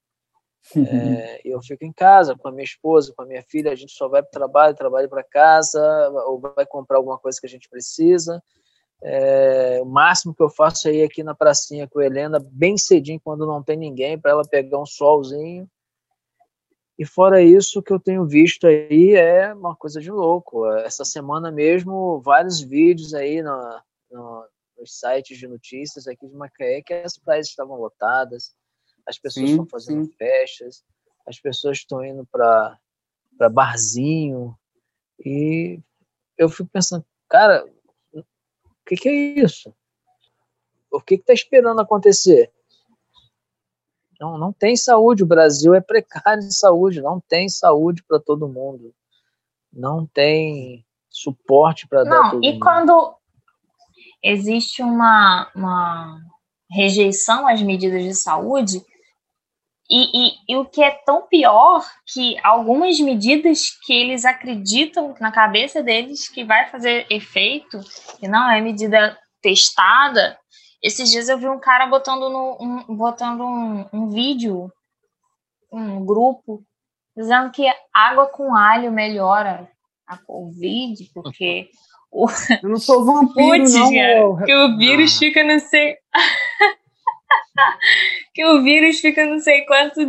É, 0.75 1.41
eu 1.43 1.59
fico 1.61 1.83
em 1.83 1.93
casa 1.93 2.35
com 2.35 2.47
a 2.47 2.51
minha 2.51 2.63
esposa, 2.63 3.13
com 3.15 3.23
a 3.23 3.25
minha 3.25 3.41
filha, 3.43 3.71
a 3.71 3.75
gente 3.75 3.93
só 3.93 4.07
vai 4.07 4.21
para 4.21 4.29
o 4.29 4.31
trabalho, 4.31 4.75
trabalho 4.75 5.09
para 5.09 5.23
casa, 5.23 5.81
ou 6.27 6.39
vai 6.39 6.65
comprar 6.67 6.97
alguma 6.97 7.17
coisa 7.17 7.39
que 7.39 7.47
a 7.47 7.49
gente 7.49 7.69
precisa. 7.69 8.43
É, 9.03 9.79
o 9.81 9.85
máximo 9.85 10.33
que 10.33 10.43
eu 10.43 10.49
faço 10.49 10.87
é 10.87 10.93
ir 10.93 11.03
aqui 11.03 11.23
na 11.23 11.33
pracinha 11.33 11.87
com 11.87 11.99
a 11.99 12.05
Helena, 12.05 12.39
bem 12.39 12.77
cedinho, 12.77 13.19
quando 13.23 13.47
não 13.47 13.63
tem 13.63 13.75
ninguém, 13.75 14.19
para 14.19 14.31
ela 14.31 14.43
pegar 14.43 14.79
um 14.79 14.85
solzinho. 14.85 15.67
E 16.99 17.05
fora 17.05 17.41
isso, 17.41 17.79
o 17.79 17.83
que 17.83 17.91
eu 17.91 17.99
tenho 17.99 18.27
visto 18.27 18.67
aí 18.67 19.15
é 19.15 19.53
uma 19.55 19.75
coisa 19.75 19.99
de 19.99 20.11
louco. 20.11 20.67
Essa 20.71 21.03
semana 21.03 21.51
mesmo, 21.51 22.21
vários 22.21 22.61
vídeos 22.61 23.15
aí 23.15 23.41
no, 23.41 23.81
no, 24.11 24.45
nos 24.77 24.99
sites 24.99 25.37
de 25.37 25.47
notícias 25.47 26.07
aqui 26.07 26.27
de 26.27 26.35
Macaé 26.35 26.83
que 26.83 26.93
as 26.93 27.17
praias 27.17 27.47
estavam 27.47 27.77
lotadas, 27.77 28.53
as 29.07 29.17
pessoas 29.17 29.47
sim, 29.47 29.51
estão 29.51 29.65
fazendo 29.65 30.05
sim. 30.05 30.11
festas, 30.11 30.83
as 31.25 31.39
pessoas 31.39 31.77
estão 31.77 32.05
indo 32.05 32.23
para 32.27 32.77
barzinho. 33.51 34.55
E 35.25 35.79
eu 36.37 36.49
fico 36.49 36.69
pensando, 36.71 37.03
cara, 37.27 37.65
que, 38.91 38.95
que 38.95 39.09
é 39.09 39.13
isso? 39.39 39.73
O 40.91 40.99
que 40.99 41.15
está 41.15 41.33
esperando 41.33 41.79
acontecer? 41.79 42.51
Não, 44.19 44.37
não 44.37 44.51
tem 44.51 44.75
saúde. 44.75 45.23
O 45.23 45.27
Brasil 45.27 45.73
é 45.73 45.81
precário 45.81 46.43
de 46.43 46.53
saúde. 46.53 47.01
Não 47.01 47.19
tem 47.19 47.47
saúde 47.47 48.03
para 48.03 48.19
todo 48.19 48.49
mundo. 48.49 48.93
Não 49.71 50.05
tem 50.05 50.85
suporte 51.09 51.87
para 51.87 52.03
dar 52.03 52.31
todo 52.31 52.43
e 52.43 52.51
mundo. 52.51 52.59
quando 52.61 53.15
existe 54.23 54.81
uma, 54.81 55.49
uma 55.55 56.19
rejeição 56.69 57.47
às 57.47 57.61
medidas 57.61 58.03
de 58.03 58.13
saúde, 58.13 58.85
e, 59.91 60.27
e, 60.27 60.31
e, 60.47 60.55
o 60.55 60.63
que 60.63 60.81
é 60.81 60.91
tão 61.05 61.23
pior 61.23 61.85
que 62.13 62.37
algumas 62.41 62.97
medidas 63.01 63.71
que 63.85 63.91
eles 63.91 64.23
acreditam 64.23 65.13
na 65.19 65.33
cabeça 65.33 65.83
deles 65.83 66.29
que 66.29 66.45
vai 66.45 66.69
fazer 66.69 67.05
efeito, 67.09 67.77
e 68.21 68.27
não 68.27 68.49
é 68.49 68.61
medida 68.61 69.17
testada, 69.41 70.37
esses 70.81 71.09
dias 71.09 71.27
eu 71.27 71.37
vi 71.37 71.49
um 71.49 71.59
cara 71.59 71.87
botando, 71.87 72.29
no, 72.29 72.57
um, 72.61 72.95
botando 72.95 73.41
um, 73.41 73.85
um 73.91 74.09
vídeo, 74.09 74.71
um 75.69 76.05
grupo, 76.05 76.63
dizendo 77.15 77.51
que 77.51 77.65
água 77.93 78.27
com 78.27 78.55
alho 78.55 78.93
melhora 78.93 79.69
a 80.07 80.17
Covid, 80.17 81.03
porque 81.13 81.69
o, 82.09 82.27
eu 82.63 82.69
não 82.69 82.77
sou 82.77 83.03
vampiro, 83.03 83.57
Putz, 83.57 83.73
não. 83.73 83.91
Cara, 83.91 84.45
que 84.45 84.55
o 84.55 84.77
vírus 84.77 85.15
ah. 85.15 85.19
fica 85.19 85.43
não 85.43 85.59
sei. 85.59 85.97
que 88.33 88.45
o 88.45 88.61
vírus 88.61 88.99
fica 88.99 89.25
não 89.25 89.39
sei 89.39 89.65
quanto, 89.65 89.99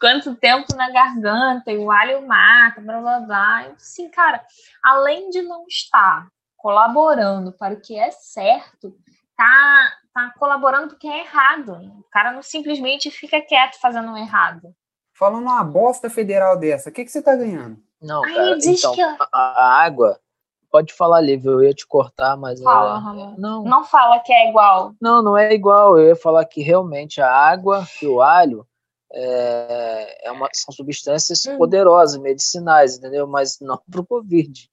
quanto 0.00 0.36
tempo 0.36 0.74
na 0.76 0.90
garganta 0.90 1.70
e 1.70 1.78
o 1.78 1.90
alho 1.90 2.26
mata, 2.26 2.80
blá 2.80 3.00
blá 3.00 3.20
blá. 3.20 3.60
Assim, 3.76 4.10
cara, 4.10 4.44
além 4.82 5.30
de 5.30 5.42
não 5.42 5.64
estar 5.68 6.28
colaborando 6.56 7.52
para 7.52 7.74
o 7.74 7.80
que 7.80 7.98
é 7.98 8.10
certo, 8.10 8.96
tá, 9.36 9.92
tá 10.12 10.32
colaborando 10.38 10.88
porque 10.88 11.06
é 11.06 11.20
errado. 11.20 11.72
O 11.72 12.04
cara 12.10 12.32
não 12.32 12.42
simplesmente 12.42 13.10
fica 13.10 13.40
quieto 13.40 13.78
fazendo 13.80 14.10
um 14.10 14.16
errado. 14.16 14.74
Falando 15.16 15.44
uma 15.44 15.62
bosta 15.62 16.10
federal 16.10 16.58
dessa, 16.58 16.90
o 16.90 16.92
que, 16.92 17.04
que 17.04 17.10
você 17.10 17.22
tá 17.22 17.36
ganhando? 17.36 17.78
Não, 18.00 18.20
cara, 18.22 18.58
então, 18.62 18.94
que... 18.94 19.00
a, 19.00 19.82
água, 19.82 20.18
pode 20.74 20.92
falar, 20.92 21.20
Lívia, 21.20 21.50
eu 21.50 21.62
ia 21.62 21.72
te 21.72 21.86
cortar, 21.86 22.36
mas... 22.36 22.60
Fala, 22.60 22.98
Ramon. 22.98 23.36
Não. 23.38 23.62
não 23.62 23.84
fala 23.84 24.18
que 24.18 24.32
é 24.32 24.48
igual. 24.48 24.92
Não, 25.00 25.22
não 25.22 25.38
é 25.38 25.54
igual, 25.54 25.96
eu 25.96 26.08
ia 26.08 26.16
falar 26.16 26.44
que 26.46 26.64
realmente 26.64 27.20
a 27.20 27.30
água 27.30 27.86
e 28.02 28.06
o 28.08 28.20
alho 28.20 28.66
é, 29.12 30.26
é 30.26 30.32
uma, 30.32 30.48
são 30.52 30.74
substâncias 30.74 31.46
hum. 31.46 31.58
poderosas, 31.58 32.20
medicinais, 32.20 32.98
entendeu? 32.98 33.24
Mas 33.24 33.60
não 33.60 33.80
para 33.88 34.00
o 34.00 34.06
Covid 34.06 34.68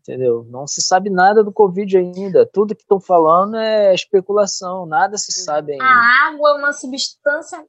entendeu? 0.00 0.46
Não 0.48 0.66
se 0.66 0.80
sabe 0.80 1.10
nada 1.10 1.44
do 1.44 1.52
Covid 1.52 1.98
ainda. 1.98 2.46
Tudo 2.46 2.74
que 2.74 2.80
estão 2.80 2.98
falando 2.98 3.56
é 3.58 3.94
especulação, 3.94 4.86
nada 4.86 5.18
se 5.18 5.32
sabe 5.32 5.72
ainda. 5.72 5.84
A 5.84 6.28
água 6.28 6.50
é 6.50 6.54
uma 6.54 6.72
substância, 6.72 7.62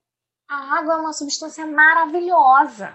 a 0.49 0.77
água 0.77 0.93
é 0.93 0.97
uma 0.97 1.11
substância 1.11 1.65
maravilhosa. 1.65 2.93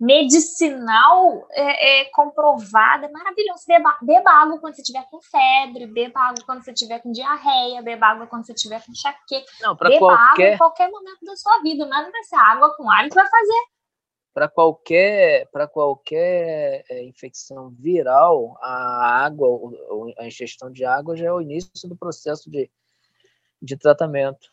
Medicinal 0.00 1.46
é, 1.50 2.00
é 2.00 2.04
comprovada, 2.06 3.06
é 3.06 3.10
maravilhoso. 3.10 3.64
Beba, 3.66 3.96
beba 4.02 4.30
água 4.30 4.58
quando 4.58 4.74
você 4.74 4.82
estiver 4.82 5.06
com 5.10 5.20
febre, 5.20 5.86
beba 5.86 6.20
água 6.20 6.44
quando 6.44 6.64
você 6.64 6.72
estiver 6.72 7.00
com 7.00 7.12
diarreia, 7.12 7.82
beba 7.82 8.06
água 8.06 8.26
quando 8.26 8.46
você 8.46 8.52
estiver 8.52 8.84
com 8.84 8.92
enxaqueca. 8.92 9.50
Não, 9.60 9.74
beba 9.74 9.98
qualquer... 9.98 10.18
água 10.18 10.54
em 10.54 10.58
qualquer 10.58 10.90
momento 10.90 11.24
da 11.24 11.36
sua 11.36 11.60
vida. 11.62 11.86
Nada 11.86 12.10
vai 12.10 12.22
ser 12.24 12.36
água 12.36 12.74
com 12.76 12.90
alho 12.90 13.08
que 13.08 13.14
vai 13.14 13.28
fazer 13.28 13.74
para 14.34 14.48
qualquer 14.48 15.48
para 15.52 15.68
qualquer 15.68 16.84
é, 16.90 17.04
infecção 17.04 17.70
viral, 17.70 18.58
a 18.60 19.24
água, 19.24 19.48
a 20.18 20.26
ingestão 20.26 20.72
de 20.72 20.84
água 20.84 21.16
já 21.16 21.26
é 21.26 21.32
o 21.32 21.40
início 21.40 21.88
do 21.88 21.96
processo 21.96 22.50
de, 22.50 22.68
de 23.62 23.76
tratamento. 23.76 24.48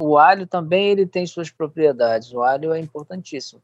O 0.00 0.18
alho 0.18 0.46
também 0.46 0.88
ele 0.88 1.06
tem 1.06 1.24
suas 1.26 1.50
propriedades. 1.50 2.32
O 2.32 2.42
alho 2.42 2.72
é 2.72 2.80
importantíssimo. 2.80 3.62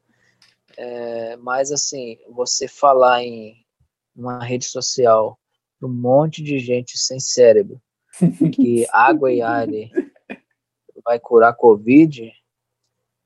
É, 0.78 1.36
mas 1.36 1.72
assim, 1.72 2.18
você 2.30 2.68
falar 2.68 3.22
em 3.22 3.54
uma 4.14 4.44
rede 4.44 4.66
social 4.66 5.38
um 5.82 5.88
monte 5.88 6.42
de 6.42 6.58
gente 6.58 6.98
sem 6.98 7.20
cérebro 7.20 7.80
que 8.52 8.86
água 8.90 9.32
e 9.32 9.42
alho 9.42 9.90
vai 11.04 11.20
curar 11.20 11.54
covid, 11.54 12.32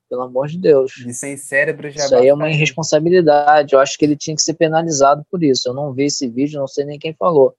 pelo 0.08 0.22
amor 0.22 0.48
de 0.48 0.58
Deus. 0.58 0.98
E 0.98 1.14
sem 1.14 1.36
cérebro 1.36 1.88
já 1.88 2.04
Isso 2.04 2.14
aí 2.14 2.28
é 2.28 2.34
uma 2.34 2.50
irresponsabilidade. 2.50 3.74
Eu 3.74 3.80
acho 3.80 3.96
que 3.96 4.04
ele 4.04 4.16
tinha 4.16 4.36
que 4.36 4.42
ser 4.42 4.54
penalizado 4.54 5.24
por 5.30 5.42
isso. 5.42 5.68
Eu 5.68 5.72
não 5.72 5.92
vi 5.92 6.04
esse 6.04 6.28
vídeo, 6.28 6.60
não 6.60 6.66
sei 6.66 6.84
nem 6.84 6.98
quem 6.98 7.14
falou. 7.14 7.56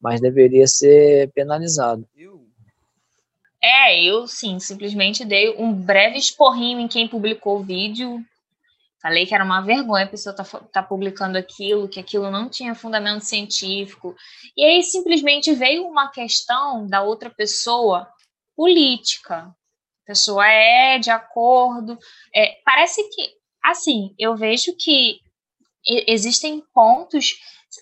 Mas 0.00 0.20
deveria 0.20 0.66
ser 0.66 1.30
penalizado. 1.32 2.08
É, 3.62 4.02
eu 4.02 4.26
sim, 4.26 4.58
simplesmente 4.58 5.24
dei 5.26 5.54
um 5.58 5.70
breve 5.74 6.16
esporrinho 6.16 6.80
em 6.80 6.88
quem 6.88 7.06
publicou 7.06 7.58
o 7.58 7.62
vídeo. 7.62 8.24
Falei 9.02 9.26
que 9.26 9.34
era 9.34 9.44
uma 9.44 9.62
vergonha 9.62 10.04
a 10.04 10.08
pessoa 10.08 10.32
estar 10.32 10.44
tá, 10.44 10.58
tá 10.72 10.82
publicando 10.82 11.38
aquilo, 11.38 11.88
que 11.88 11.98
aquilo 11.98 12.30
não 12.30 12.48
tinha 12.48 12.74
fundamento 12.74 13.24
científico. 13.24 14.14
E 14.56 14.64
aí 14.64 14.82
simplesmente 14.82 15.54
veio 15.54 15.86
uma 15.86 16.08
questão 16.10 16.86
da 16.86 17.02
outra 17.02 17.30
pessoa 17.30 18.08
política 18.54 19.54
pessoa 20.10 20.44
é 20.44 20.98
de 20.98 21.08
acordo. 21.08 21.96
É, 22.34 22.58
parece 22.64 23.08
que, 23.10 23.30
assim, 23.62 24.12
eu 24.18 24.36
vejo 24.36 24.74
que 24.76 25.20
existem 25.86 26.60
pontos 26.74 27.36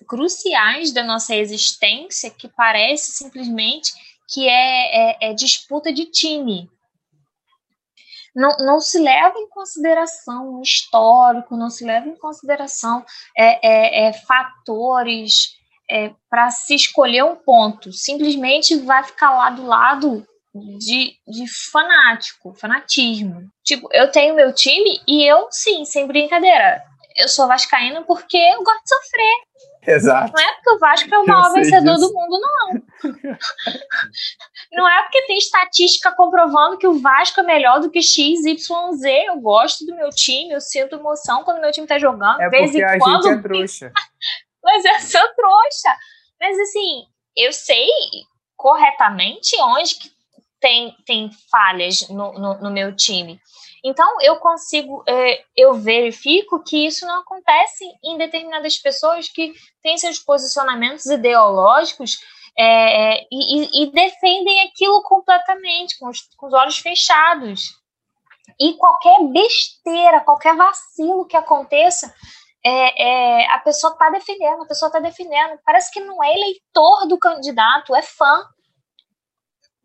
cruciais 0.07 0.93
da 0.93 1.03
nossa 1.03 1.35
existência 1.35 2.31
que 2.31 2.47
parece 2.49 3.13
simplesmente 3.13 3.93
que 4.29 4.47
é, 4.47 5.11
é, 5.11 5.31
é 5.31 5.33
disputa 5.33 5.91
de 5.91 6.05
time. 6.05 6.69
Não, 8.39 8.57
não, 8.61 8.81
se 8.81 9.01
leva 9.01 9.37
em 9.37 9.49
consideração 9.49 10.55
o 10.55 10.63
histórico, 10.63 11.57
não 11.57 11.69
se 11.69 11.85
leva 11.85 12.09
em 12.09 12.17
consideração 12.17 13.05
é, 13.37 13.67
é, 13.67 14.09
é 14.09 14.13
fatores 14.13 15.57
é, 15.91 16.13
para 16.31 16.49
se 16.51 16.77
escolher 16.77 17.25
um 17.25 17.35
ponto. 17.35 17.93
Simplesmente 17.93 18.77
vai 18.77 19.03
ficar 19.03 19.31
lá 19.31 19.51
do 19.51 19.67
lado 19.67 20.25
de, 20.55 21.15
de 21.27 21.47
fanático, 21.73 22.55
fanatismo. 22.55 23.51
Tipo, 23.65 23.89
eu 23.93 24.11
tenho 24.11 24.37
meu 24.37 24.53
time 24.55 25.01
e 25.07 25.29
eu, 25.29 25.49
sim, 25.51 25.85
sem 25.85 26.07
brincadeira, 26.07 26.83
eu 27.17 27.29
sou 27.29 27.49
vascaíno 27.49 28.05
porque 28.05 28.37
eu 28.37 28.63
gosto 28.63 28.83
de 28.83 28.89
sofrer. 28.89 29.49
Exato. 29.89 30.33
Não 30.33 30.43
é 30.43 30.55
porque 30.55 30.71
o 30.71 30.79
Vasco 30.79 31.15
é 31.15 31.19
o 31.19 31.27
maior 31.27 31.53
vencedor 31.53 31.95
disso. 31.95 32.09
do 32.09 32.15
mundo, 32.15 32.41
não. 32.41 32.83
não 34.73 34.89
é 34.89 35.03
porque 35.03 35.27
tem 35.27 35.39
estatística 35.39 36.13
comprovando 36.13 36.77
que 36.77 36.87
o 36.87 37.01
Vasco 37.01 37.41
é 37.41 37.43
melhor 37.43 37.81
do 37.81 37.91
que 37.91 38.03
X, 38.03 38.45
Y, 38.45 38.93
Z. 38.93 39.25
Eu 39.27 39.41
gosto 39.41 39.87
do 39.87 39.97
meu 39.97 40.11
time, 40.11 40.53
eu 40.53 40.61
sinto 40.61 40.97
emoção 40.97 41.43
quando 41.43 41.61
meu 41.61 41.73
time 41.73 41.87
tá 41.87 41.99
jogando. 41.99 42.41
É 42.41 42.51
porque 42.51 42.83
a 42.83 42.99
quando... 42.99 43.23
gente 43.23 43.39
é 43.39 43.43
trouxa. 43.43 43.93
Mas 44.63 44.85
eu 44.85 45.01
sou 45.01 45.35
trouxa. 45.35 45.97
Mas 46.41 46.59
assim, 46.59 47.07
eu 47.37 47.53
sei 47.53 47.89
corretamente 48.57 49.57
onde 49.61 49.95
que 49.95 50.11
tem, 50.61 50.95
tem 51.07 51.31
falhas 51.51 52.09
no, 52.09 52.33
no, 52.33 52.61
no 52.61 52.71
meu 52.71 52.95
time. 52.95 53.41
Então, 53.85 54.21
eu 54.21 54.37
consigo, 54.37 55.05
é, 55.07 55.45
eu 55.57 55.75
verifico 55.75 56.63
que 56.63 56.87
isso 56.87 57.07
não 57.07 57.21
acontece 57.21 57.85
em 58.05 58.19
determinadas 58.19 58.77
pessoas 58.77 59.29
que 59.29 59.53
têm 59.83 59.97
seus 59.97 60.19
posicionamentos 60.19 61.07
ideológicos 61.07 62.19
é, 62.59 63.21
e, 63.31 63.85
e, 63.85 63.93
defendem 63.93 64.63
aquilo 64.63 65.01
completamente, 65.05 65.97
com 65.99 66.09
os, 66.09 66.23
com 66.37 66.49
os 66.49 66.53
olhos 66.53 66.79
fechados. 66.79 67.61
E 68.59 68.75
qualquer 68.75 69.23
besteira, 69.29 70.21
qualquer 70.23 70.57
vacilo 70.57 71.27
que 71.27 71.37
aconteça, 71.37 72.13
é, 72.65 73.43
é, 73.43 73.51
a 73.53 73.59
pessoa 73.61 73.93
está 73.93 74.11
defendendo, 74.11 74.63
a 74.63 74.67
pessoa 74.67 74.89
está 74.89 74.99
defendendo. 74.99 75.61
Parece 75.65 75.93
que 75.93 76.01
não 76.01 76.23
é 76.25 76.35
eleitor 76.35 77.07
do 77.07 77.17
candidato, 77.17 77.95
é 77.95 78.03
fã. 78.03 78.45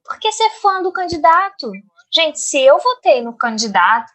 Porque 0.04 0.32
ser 0.32 0.50
fã 0.62 0.82
do 0.82 0.92
candidato. 0.92 1.72
Gente, 2.12 2.40
se 2.40 2.60
eu 2.60 2.80
votei 2.80 3.22
no 3.22 3.38
candidato 3.38 4.12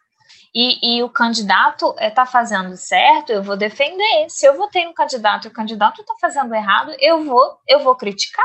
e, 0.55 0.99
e 0.99 1.03
o 1.03 1.11
candidato 1.11 1.95
está 2.01 2.23
eh, 2.23 2.27
fazendo 2.27 2.77
certo, 2.77 3.31
eu 3.31 3.43
vou 3.43 3.57
defender. 3.57 4.29
Se 4.29 4.47
eu 4.47 4.57
votei 4.57 4.85
no 4.85 4.95
candidato 4.95 5.47
e 5.47 5.49
o 5.49 5.53
candidato 5.53 6.01
está 6.01 6.15
fazendo 6.21 6.55
errado, 6.55 6.95
eu 6.99 7.25
vou, 7.25 7.59
eu 7.67 7.81
vou 7.81 7.97
criticar. 7.97 8.45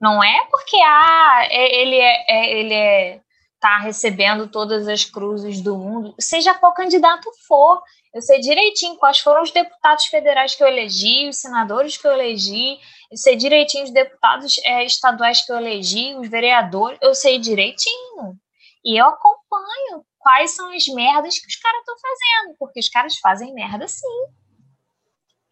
Não 0.00 0.22
é 0.22 0.46
porque 0.50 0.76
ah, 0.84 1.46
é, 1.50 1.80
ele 1.80 1.96
é, 1.96 2.24
é 2.28 2.58
ele 2.58 2.74
é 2.74 3.20
tá 3.60 3.78
recebendo 3.78 4.48
todas 4.48 4.88
as 4.88 5.04
cruzes 5.04 5.60
do 5.60 5.76
mundo, 5.76 6.12
seja 6.18 6.52
qual 6.52 6.74
candidato 6.74 7.30
for. 7.46 7.80
Eu 8.12 8.20
sei 8.20 8.40
direitinho 8.40 8.96
quais 8.96 9.20
foram 9.20 9.40
os 9.40 9.52
deputados 9.52 10.06
federais 10.06 10.56
que 10.56 10.62
eu 10.64 10.66
elegi, 10.66 11.28
os 11.28 11.36
senadores 11.40 11.96
que 11.96 12.06
eu 12.06 12.12
elegi, 12.12 12.78
eu 13.10 13.16
sei 13.16 13.36
direitinho 13.36 13.84
os 13.84 13.92
deputados 13.92 14.58
é, 14.64 14.84
estaduais 14.84 15.46
que 15.46 15.52
eu 15.52 15.56
elegi, 15.56 16.16
os 16.16 16.28
vereadores, 16.28 16.98
eu 17.00 17.14
sei 17.14 17.38
direitinho. 17.38 18.36
E 18.84 19.00
eu 19.00 19.06
acompanho 19.06 20.04
quais 20.22 20.52
são 20.52 20.72
as 20.72 20.86
merdas 20.86 21.38
que 21.38 21.48
os 21.48 21.56
caras 21.56 21.80
estão 21.80 21.96
fazendo, 21.98 22.56
porque 22.58 22.80
os 22.80 22.88
caras 22.88 23.18
fazem 23.18 23.52
merda 23.52 23.86
sim. 23.88 24.06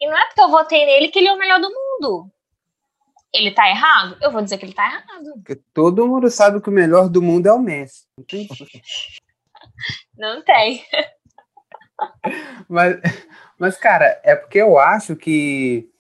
E 0.01 0.07
não 0.09 0.17
é 0.17 0.27
porque 0.27 0.41
eu 0.41 0.49
votei 0.49 0.87
nele 0.87 1.09
que 1.09 1.19
ele 1.19 1.29
é 1.29 1.33
o 1.33 1.39
melhor 1.39 1.61
do 1.61 1.69
mundo. 1.69 2.31
Ele 3.33 3.53
tá 3.53 3.69
errado? 3.69 4.17
Eu 4.21 4.31
vou 4.31 4.43
dizer 4.43 4.59
que 4.59 4.65
ele 4.65 4.73
tá 4.73 4.87
errado. 4.87 5.35
Porque 5.35 5.57
todo 5.75 6.07
mundo 6.07 6.31
sabe 6.31 6.61
que 6.61 6.69
o 6.69 6.73
melhor 6.73 7.09
do 7.09 7.21
mundo 7.21 7.47
é 7.47 7.53
o 7.53 7.61
Messi. 7.61 8.07
Não 8.17 8.25
tem. 8.25 8.49
não 10.17 10.43
tem. 10.43 10.85
mas, 12.69 12.97
mas, 13.59 13.77
cara, 13.77 14.21
é 14.25 14.35
porque 14.35 14.59
eu 14.59 14.79
acho 14.79 15.15
que 15.15 15.91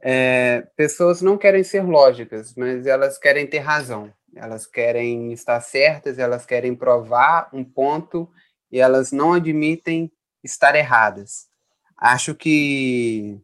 é, 0.00 0.66
pessoas 0.76 1.22
não 1.22 1.38
querem 1.38 1.62
ser 1.62 1.82
lógicas, 1.82 2.54
mas 2.54 2.86
elas 2.86 3.18
querem 3.18 3.46
ter 3.46 3.58
razão. 3.58 4.12
Elas 4.38 4.66
querem 4.66 5.32
estar 5.32 5.60
certas, 5.60 6.18
elas 6.18 6.46
querem 6.46 6.74
provar 6.74 7.48
um 7.52 7.64
ponto 7.64 8.30
e 8.70 8.78
elas 8.78 9.12
não 9.12 9.32
admitem 9.32 10.10
estar 10.42 10.74
erradas. 10.74 11.48
Acho 11.96 12.34
que 12.34 13.40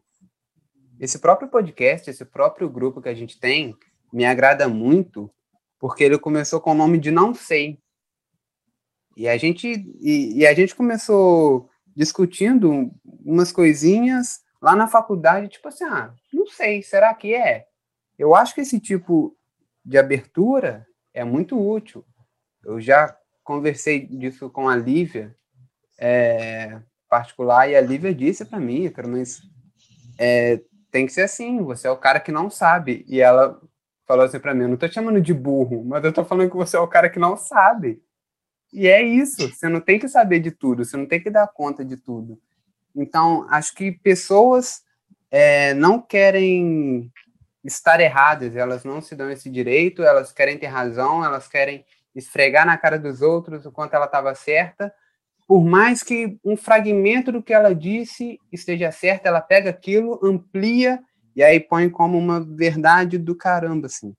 esse 1.01 1.19
próprio 1.19 1.49
podcast, 1.49 2.09
esse 2.09 2.25
próprio 2.25 2.69
grupo 2.69 3.03
que 3.03 3.09
a 3.09 3.15
gente 3.15 3.39
tem, 3.39 3.77
me 4.13 4.25
agrada 4.25 4.69
muito, 4.69 5.31
porque 5.79 6.05
ele 6.05 6.19
começou 6.19 6.61
com 6.61 6.71
o 6.71 6.75
nome 6.75 6.99
de 6.99 7.11
Não 7.11 7.35
Sei. 7.35 7.79
E 9.17 9.29
a 9.29 9.37
gente, 9.37 9.69
e, 10.01 10.39
e 10.39 10.47
a 10.47 10.55
gente 10.55 10.75
começou 10.75 11.69
discutindo 11.97 12.91
umas 13.25 13.53
coisinhas 13.53 14.41
lá 14.61 14.75
na 14.75 14.87
faculdade, 14.87 15.49
tipo 15.49 15.69
assim, 15.69 15.85
ah, 15.85 16.15
não 16.33 16.47
sei, 16.47 16.83
será 16.83 17.13
que 17.15 17.35
é? 17.35 17.67
Eu 18.19 18.35
acho 18.35 18.55
que 18.55 18.61
esse 18.61 18.81
tipo 18.81 19.37
de 19.85 19.99
abertura 19.99 20.87
é 21.13 21.25
muito 21.25 21.59
útil. 21.61 22.05
Eu 22.65 22.81
já 22.81 23.17
conversei 23.43 24.07
disso 24.07 24.49
com 24.49 24.69
a 24.69 24.77
Lívia, 24.77 25.37
é, 25.99 26.81
particular, 27.09 27.69
e 27.69 27.77
a 27.77 27.81
Lívia 27.81 28.15
disse 28.15 28.45
para 28.45 28.59
mim, 28.59 28.89
cara, 28.91 29.07
mas 29.07 29.43
é, 30.19 30.61
tem 30.91 31.07
que 31.07 31.13
ser 31.13 31.23
assim, 31.23 31.63
você 31.63 31.87
é 31.87 31.91
o 31.91 31.97
cara 31.97 32.19
que 32.19 32.33
não 32.33 32.49
sabe. 32.49 33.05
E 33.07 33.21
ela 33.21 33.61
falou 34.07 34.25
assim 34.25 34.41
para 34.41 34.55
mim, 34.55 34.63
eu 34.63 34.69
não 34.69 34.77
tô 34.77 34.89
te 34.89 34.95
chamando 34.95 35.21
de 35.21 35.35
burro, 35.35 35.85
mas 35.85 36.05
eu 36.05 36.13
tô 36.13 36.25
falando 36.25 36.51
que 36.51 36.57
você 36.57 36.77
é 36.77 36.81
o 36.81 36.89
cara 36.89 37.11
que 37.11 37.19
não 37.19 37.37
sabe. 37.37 38.03
E 38.73 38.89
é 38.89 39.03
isso, 39.03 39.49
você 39.49 39.69
não 39.69 39.81
tem 39.81 39.99
que 39.99 40.09
saber 40.09 40.41
de 40.41 40.51
tudo, 40.51 40.85
você 40.85 40.97
não 40.97 41.07
tem 41.07 41.23
que 41.23 41.31
dar 41.31 41.47
conta 41.47 41.85
de 41.85 41.97
tudo. 41.97 42.41
Então, 42.97 43.47
acho 43.51 43.75
que 43.75 43.93
pessoas 43.93 44.83
é, 45.31 45.75
não 45.75 46.01
querem 46.01 47.11
estar 47.65 48.01
erradas, 48.01 48.55
elas 48.55 48.85
não 48.85 49.01
se 49.01 49.17
dão 49.17 49.31
esse 49.31 49.49
direito, 49.49 50.03
elas 50.03 50.33
querem 50.33 50.59
ter 50.59 50.67
razão, 50.67 51.25
elas 51.25 51.49
querem 51.49 51.85
esfregar 52.15 52.67
na 52.67 52.77
cara 52.77 52.99
dos 52.99 53.23
outros 53.23 53.67
o 53.67 53.73
quanto 53.73 53.95
ela 53.95 54.05
estava 54.05 54.35
certa, 54.35 54.93
por 55.47 55.65
mais 55.65 56.03
que 56.03 56.39
um 56.45 56.57
fragmento 56.57 57.33
do 57.33 57.43
que 57.43 57.53
ela 57.53 57.75
disse 57.75 58.39
esteja 58.53 58.91
certo, 58.91 59.27
ela 59.27 59.41
pega 59.41 59.71
aquilo, 59.71 60.19
amplia 60.23 61.01
e 61.37 61.43
aí 61.43 61.61
põe 61.61 61.89
como 61.91 62.17
uma 62.17 62.41
verdade 62.41 63.19
do 63.19 63.37
caramba, 63.37 63.87
assim. 63.87 64.15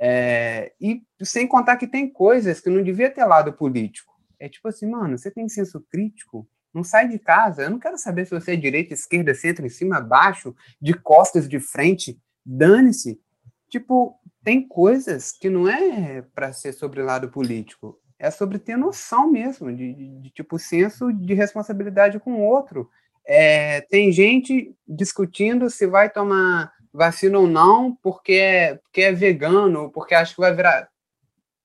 É, 0.00 0.72
e 0.80 1.02
sem 1.22 1.46
contar 1.46 1.76
que 1.76 1.86
tem 1.86 2.12
coisas 2.12 2.60
que 2.60 2.68
não 2.68 2.82
devia 2.82 3.08
ter 3.10 3.24
lado 3.24 3.52
político. 3.52 4.12
É 4.38 4.48
tipo 4.48 4.66
assim, 4.66 4.90
mano, 4.90 5.16
você 5.16 5.30
tem 5.30 5.48
senso 5.48 5.80
crítico? 5.88 6.48
Não 6.74 6.82
sai 6.82 7.06
de 7.06 7.18
casa. 7.18 7.62
Eu 7.62 7.70
não 7.70 7.78
quero 7.78 7.96
saber 7.96 8.24
se 8.24 8.32
você 8.32 8.54
é 8.54 8.56
direita, 8.56 8.92
esquerda, 8.92 9.34
centro, 9.34 9.64
em 9.64 9.68
cima, 9.68 9.98
abaixo, 9.98 10.54
de 10.80 10.94
costas, 10.94 11.48
de 11.48 11.60
frente. 11.60 12.18
Dane-se. 12.44 13.20
Tipo, 13.68 14.18
tem 14.44 14.66
coisas 14.66 15.32
que 15.32 15.48
não 15.48 15.68
é 15.68 16.22
para 16.34 16.52
ser 16.52 16.72
sobre 16.72 17.02
lado 17.02 17.28
político. 17.28 17.98
É 18.18 18.30
sobre 18.30 18.58
ter 18.58 18.76
noção 18.76 19.30
mesmo, 19.30 19.74
de, 19.74 19.94
de, 19.94 20.20
de 20.20 20.30
tipo, 20.30 20.58
senso 20.58 21.12
de 21.12 21.34
responsabilidade 21.34 22.20
com 22.20 22.34
o 22.34 22.44
outro. 22.44 22.88
É, 23.24 23.80
tem 23.82 24.12
gente 24.12 24.74
discutindo 24.86 25.70
se 25.70 25.86
vai 25.86 26.10
tomar 26.10 26.72
vacina 26.92 27.38
ou 27.38 27.46
não 27.46 27.96
porque 28.02 28.34
é, 28.34 28.74
porque 28.76 29.02
é 29.02 29.12
vegano, 29.12 29.90
porque 29.90 30.14
acha 30.14 30.34
que 30.34 30.40
vai 30.40 30.54
virar 30.54 30.88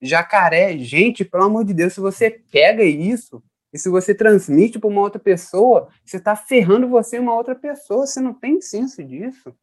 jacaré. 0.02 0.78
Gente, 0.78 1.26
pelo 1.26 1.44
amor 1.44 1.66
de 1.66 1.74
Deus, 1.74 1.94
se 1.94 2.00
você 2.00 2.30
pega 2.52 2.84
isso 2.84 3.44
e 3.74 3.78
se 3.78 3.90
você 3.90 4.16
transmite 4.16 4.80
para 4.80 4.90
uma 4.90 5.02
outra 5.02 5.20
pessoa, 5.20 5.90
você 6.06 6.18
está 6.18 6.36
ferrando 6.36 6.88
você 6.88 7.18
e 7.18 7.20
uma 7.20 7.36
outra 7.36 7.56
pessoa. 7.56 8.06
Você 8.06 8.20
não 8.20 8.34
tem 8.34 8.62
senso 8.62 9.04
disso. 9.04 9.54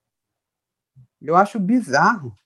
Eu 1.24 1.36
acho 1.36 1.58
bizarro. 1.58 2.36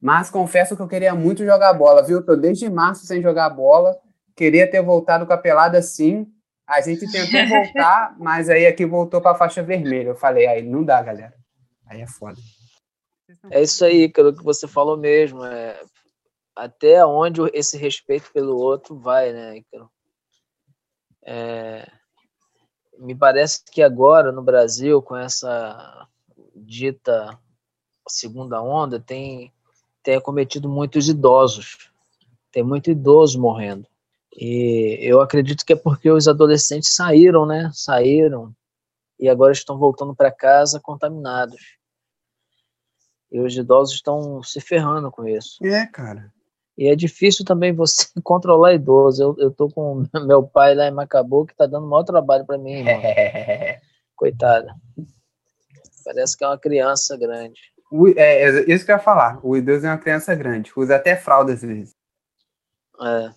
Mas 0.00 0.30
confesso 0.30 0.76
que 0.76 0.82
eu 0.82 0.88
queria 0.88 1.14
muito 1.14 1.44
jogar 1.44 1.74
bola, 1.74 2.02
viu? 2.02 2.24
Tô 2.24 2.34
desde 2.36 2.70
março 2.70 3.04
sem 3.04 3.20
jogar 3.20 3.50
bola. 3.50 3.98
Queria 4.34 4.70
ter 4.70 4.80
voltado 4.80 5.26
com 5.26 5.32
a 5.32 5.38
pelada 5.38 5.82
sim. 5.82 6.26
A 6.66 6.80
gente 6.80 7.10
tentou 7.10 7.46
voltar, 7.48 8.16
mas 8.18 8.48
aí 8.48 8.66
aqui 8.66 8.86
voltou 8.86 9.20
para 9.20 9.32
a 9.32 9.38
faixa 9.38 9.62
vermelha. 9.62 10.08
Eu 10.08 10.16
falei, 10.16 10.46
aí 10.46 10.62
não 10.62 10.84
dá, 10.84 11.02
galera. 11.02 11.34
Aí 11.86 12.00
é 12.00 12.06
foda. 12.06 12.38
É 13.50 13.62
isso 13.62 13.84
aí, 13.84 14.04
aquilo 14.04 14.34
que 14.34 14.42
você 14.42 14.66
falou 14.66 14.96
mesmo. 14.96 15.44
É 15.44 15.80
até 16.58 17.04
onde 17.06 17.40
esse 17.54 17.76
respeito 17.78 18.32
pelo 18.32 18.56
outro 18.56 18.98
vai, 18.98 19.32
né, 19.32 19.58
Icaro? 19.58 19.88
É, 21.24 21.88
me 22.98 23.14
parece 23.14 23.62
que 23.64 23.80
agora 23.80 24.32
no 24.32 24.42
Brasil, 24.42 25.00
com 25.00 25.16
essa 25.16 26.08
dita 26.56 27.38
segunda 28.08 28.62
onda, 28.62 28.98
tem, 28.98 29.52
tem 30.02 30.16
acometido 30.16 30.68
muitos 30.68 31.08
idosos. 31.08 31.90
Tem 32.50 32.62
muito 32.62 32.90
idoso 32.90 33.40
morrendo. 33.40 33.86
E 34.34 34.98
eu 35.00 35.20
acredito 35.20 35.64
que 35.64 35.72
é 35.72 35.76
porque 35.76 36.10
os 36.10 36.28
adolescentes 36.28 36.94
saíram, 36.94 37.44
né? 37.44 37.70
Saíram 37.74 38.54
e 39.18 39.28
agora 39.28 39.52
estão 39.52 39.76
voltando 39.76 40.14
para 40.14 40.30
casa 40.30 40.80
contaminados. 40.80 41.78
E 43.30 43.40
os 43.40 43.54
idosos 43.56 43.96
estão 43.96 44.42
se 44.42 44.60
ferrando 44.60 45.10
com 45.10 45.26
isso. 45.26 45.64
É, 45.64 45.86
cara. 45.86 46.32
E 46.76 46.86
é 46.86 46.94
difícil 46.94 47.44
também 47.44 47.74
você 47.74 48.06
controlar 48.22 48.74
idoso. 48.74 49.22
Eu, 49.22 49.36
eu 49.38 49.50
tô 49.50 49.68
com 49.68 50.04
meu 50.24 50.44
pai 50.44 50.74
lá 50.74 50.86
em 50.86 50.92
Macabu 50.92 51.44
que 51.44 51.56
tá 51.56 51.66
dando 51.66 51.86
maior 51.86 52.04
trabalho 52.04 52.46
para 52.46 52.56
mim, 52.56 52.74
irmão. 52.74 53.02
Coitada. 54.14 54.74
Parece 56.04 56.36
que 56.36 56.44
é 56.44 56.46
uma 56.46 56.58
criança 56.58 57.16
grande. 57.16 57.60
O, 57.90 58.08
é, 58.08 58.14
é, 58.16 58.72
isso 58.72 58.84
que 58.84 58.90
eu 58.90 58.96
ia 58.96 59.02
falar. 59.02 59.38
O 59.42 59.56
idoso 59.56 59.86
é 59.86 59.90
uma 59.90 59.98
criança 59.98 60.34
grande. 60.34 60.72
Usa 60.76 60.96
até 60.96 61.16
fralda 61.16 61.52
às 61.52 61.62
vezes. 61.62 61.94
É. 63.00 63.30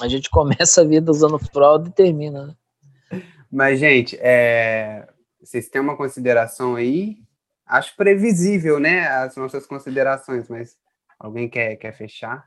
A 0.00 0.08
gente 0.08 0.28
começa 0.30 0.82
a 0.82 0.84
vida 0.84 1.10
usando 1.10 1.38
fralda 1.38 1.88
e 1.88 1.92
termina, 1.92 2.46
né? 2.46 3.22
Mas, 3.50 3.78
gente, 3.78 4.18
é... 4.20 5.08
vocês 5.40 5.68
têm 5.68 5.80
uma 5.80 5.96
consideração 5.96 6.74
aí? 6.74 7.16
Acho 7.64 7.94
previsível, 7.96 8.78
né? 8.78 9.06
As 9.06 9.36
nossas 9.36 9.66
considerações, 9.66 10.48
mas 10.48 10.76
Alguém 11.18 11.48
quer, 11.48 11.76
quer 11.76 11.96
fechar? 11.96 12.44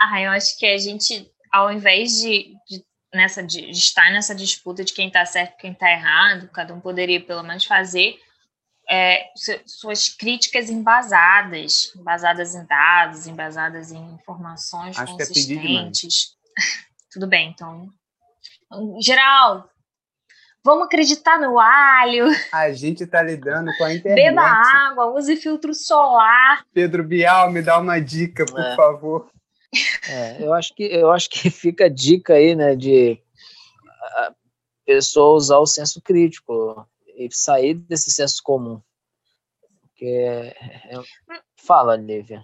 Ah, 0.00 0.20
eu 0.20 0.30
acho 0.30 0.58
que 0.58 0.66
a 0.66 0.76
gente, 0.76 1.30
ao 1.52 1.72
invés 1.72 2.12
de, 2.12 2.54
de 2.68 2.84
nessa, 3.14 3.42
de 3.42 3.70
estar 3.70 4.10
nessa 4.12 4.34
disputa 4.34 4.84
de 4.84 4.92
quem 4.92 5.06
está 5.06 5.24
certo 5.24 5.54
e 5.54 5.60
quem 5.60 5.72
está 5.72 5.90
errado, 5.90 6.48
cada 6.48 6.74
um 6.74 6.80
poderia 6.80 7.24
pelo 7.24 7.42
menos 7.42 7.64
fazer 7.64 8.18
é, 8.90 9.30
suas 9.66 10.08
críticas 10.08 10.68
embasadas, 10.68 11.94
embasadas 11.94 12.54
em 12.54 12.66
dados, 12.66 13.26
embasadas 13.26 13.92
em 13.92 14.14
informações 14.14 14.98
Acho 14.98 15.12
consistentes. 15.12 16.36
É 16.58 16.62
Tudo 17.12 17.26
bem, 17.26 17.50
então. 17.50 17.88
Geral, 19.00 19.68
Vamos 20.62 20.84
acreditar 20.84 21.40
no 21.40 21.58
alho. 21.58 22.26
A 22.52 22.70
gente 22.72 23.04
está 23.04 23.22
lidando 23.22 23.70
com 23.78 23.84
a 23.84 23.94
internet. 23.94 24.26
Beba 24.26 24.42
água, 24.42 25.06
use 25.16 25.34
filtro 25.36 25.72
solar. 25.72 26.66
Pedro 26.74 27.02
Bial, 27.02 27.50
me 27.50 27.62
dá 27.62 27.78
uma 27.78 27.98
dica, 27.98 28.44
por 28.44 28.60
é. 28.60 28.76
favor. 28.76 29.30
É, 30.06 30.42
eu 30.44 30.52
acho 30.52 30.74
que 30.74 30.82
eu 30.82 31.10
acho 31.10 31.30
que 31.30 31.48
fica 31.50 31.86
a 31.86 31.88
dica 31.88 32.34
aí, 32.34 32.54
né, 32.54 32.76
de 32.76 33.18
a 34.16 34.34
pessoa 34.84 35.36
usar 35.36 35.58
o 35.58 35.66
senso 35.66 36.02
crítico 36.02 36.86
e 37.26 37.28
sair 37.32 37.74
desse 37.74 38.10
senso 38.10 38.40
comum. 38.42 38.80
Porque 39.80 40.06
é, 40.06 40.48
é, 40.90 41.02
fala, 41.56 41.96
Lívia. 41.96 42.42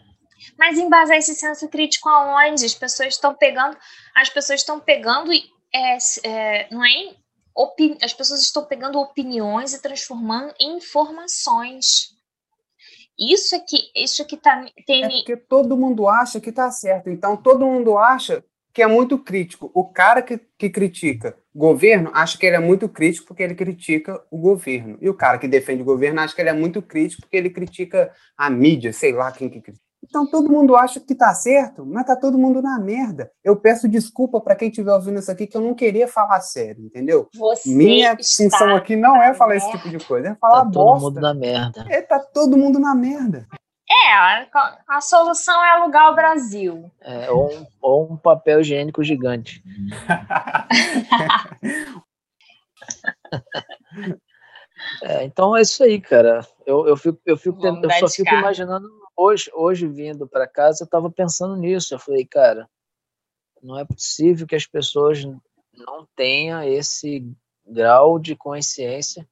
Mas 0.58 0.78
embasar 0.78 1.16
esse 1.16 1.34
senso 1.34 1.68
crítico 1.68 2.08
aonde? 2.08 2.64
As 2.64 2.74
pessoas 2.74 3.14
estão 3.14 3.34
pegando, 3.34 3.76
as 4.14 4.28
pessoas 4.28 4.60
estão 4.60 4.78
pegando 4.78 5.32
é, 5.32 5.98
é, 6.24 6.68
não 6.70 6.84
é 6.84 7.16
as 8.02 8.12
pessoas 8.12 8.42
estão 8.42 8.66
pegando 8.66 9.00
opiniões 9.00 9.72
e 9.72 9.80
transformando 9.80 10.54
em 10.60 10.76
informações. 10.76 12.14
Isso 13.18 13.54
é 13.54 13.58
que, 13.60 13.90
isso 13.94 14.20
é 14.20 14.24
que 14.26 14.36
tá, 14.36 14.62
tem... 14.86 15.04
É 15.04 15.08
porque 15.08 15.36
todo 15.38 15.76
mundo 15.76 16.06
acha 16.06 16.38
que 16.38 16.52
tá 16.52 16.70
certo. 16.70 17.08
Então, 17.08 17.34
todo 17.34 17.64
mundo 17.64 17.96
acha 17.96 18.44
que 18.76 18.82
é 18.82 18.86
muito 18.86 19.18
crítico. 19.18 19.70
O 19.72 19.86
cara 19.86 20.20
que, 20.20 20.38
que 20.58 20.68
critica 20.68 21.34
governo 21.54 22.10
acha 22.12 22.36
que 22.36 22.44
ele 22.44 22.56
é 22.56 22.60
muito 22.60 22.90
crítico 22.90 23.28
porque 23.28 23.42
ele 23.42 23.54
critica 23.54 24.22
o 24.30 24.36
governo. 24.36 24.98
E 25.00 25.08
o 25.08 25.14
cara 25.14 25.38
que 25.38 25.48
defende 25.48 25.80
o 25.80 25.84
governo 25.86 26.20
acha 26.20 26.34
que 26.34 26.42
ele 26.42 26.50
é 26.50 26.52
muito 26.52 26.82
crítico 26.82 27.22
porque 27.22 27.38
ele 27.38 27.48
critica 27.48 28.12
a 28.36 28.50
mídia, 28.50 28.92
sei 28.92 29.12
lá 29.12 29.32
quem 29.32 29.48
que 29.48 29.62
critica. 29.62 29.82
Então 30.04 30.26
todo 30.26 30.52
mundo 30.52 30.76
acha 30.76 31.00
que 31.00 31.14
tá 31.14 31.32
certo, 31.32 31.86
mas 31.86 32.04
tá 32.04 32.14
todo 32.14 32.36
mundo 32.36 32.60
na 32.60 32.78
merda. 32.78 33.30
Eu 33.42 33.56
peço 33.56 33.88
desculpa 33.88 34.42
para 34.42 34.54
quem 34.54 34.68
estiver 34.68 34.92
ouvindo 34.92 35.20
isso 35.20 35.30
aqui 35.30 35.46
que 35.46 35.56
eu 35.56 35.62
não 35.62 35.72
queria 35.72 36.06
falar 36.06 36.42
sério, 36.42 36.84
entendeu? 36.84 37.30
Você 37.34 37.74
Minha 37.74 38.14
função 38.14 38.76
aqui 38.76 38.94
não 38.94 39.22
é 39.22 39.32
falar 39.32 39.56
esse 39.56 39.70
tipo 39.70 39.88
de 39.88 40.04
coisa, 40.04 40.28
é 40.28 40.34
falar 40.34 40.64
Tá 40.64 40.64
bosta. 40.66 41.00
todo 41.00 41.14
mundo 41.14 41.20
na 41.22 41.32
merda. 41.32 41.86
É, 41.88 42.02
tá 42.02 42.18
todo 42.18 42.58
mundo 42.58 42.78
na 42.78 42.94
merda. 42.94 43.48
É, 43.88 44.12
a, 44.12 44.48
a 44.88 45.00
solução 45.00 45.64
é 45.64 45.70
alugar 45.70 46.10
o 46.10 46.14
Brasil. 46.14 46.90
É, 47.00 47.30
ou, 47.30 47.52
um, 47.52 47.66
ou 47.80 48.12
um 48.12 48.16
papel 48.16 48.60
higiênico 48.60 49.04
gigante. 49.04 49.62
É, 55.02 55.24
então 55.24 55.56
é 55.56 55.62
isso 55.62 55.82
aí, 55.82 56.00
cara. 56.00 56.46
Eu, 56.64 56.86
eu, 56.86 56.96
fico, 56.96 57.18
eu, 57.24 57.36
fico, 57.36 57.58
Vamos 57.58 57.82
eu 57.82 57.90
só 57.92 58.08
fico 58.08 58.24
cara. 58.24 58.40
imaginando 58.40 58.88
hoje, 59.16 59.50
hoje 59.54 59.88
vindo 59.88 60.28
para 60.28 60.46
casa, 60.46 60.84
eu 60.84 60.88
tava 60.88 61.10
pensando 61.10 61.56
nisso. 61.56 61.94
Eu 61.94 61.98
falei, 61.98 62.26
cara, 62.26 62.68
não 63.62 63.78
é 63.78 63.84
possível 63.84 64.46
que 64.46 64.54
as 64.54 64.66
pessoas 64.66 65.24
não 65.72 66.06
tenham 66.14 66.62
esse 66.62 67.26
grau 67.66 68.18
de 68.18 68.36
consciência 68.36 69.26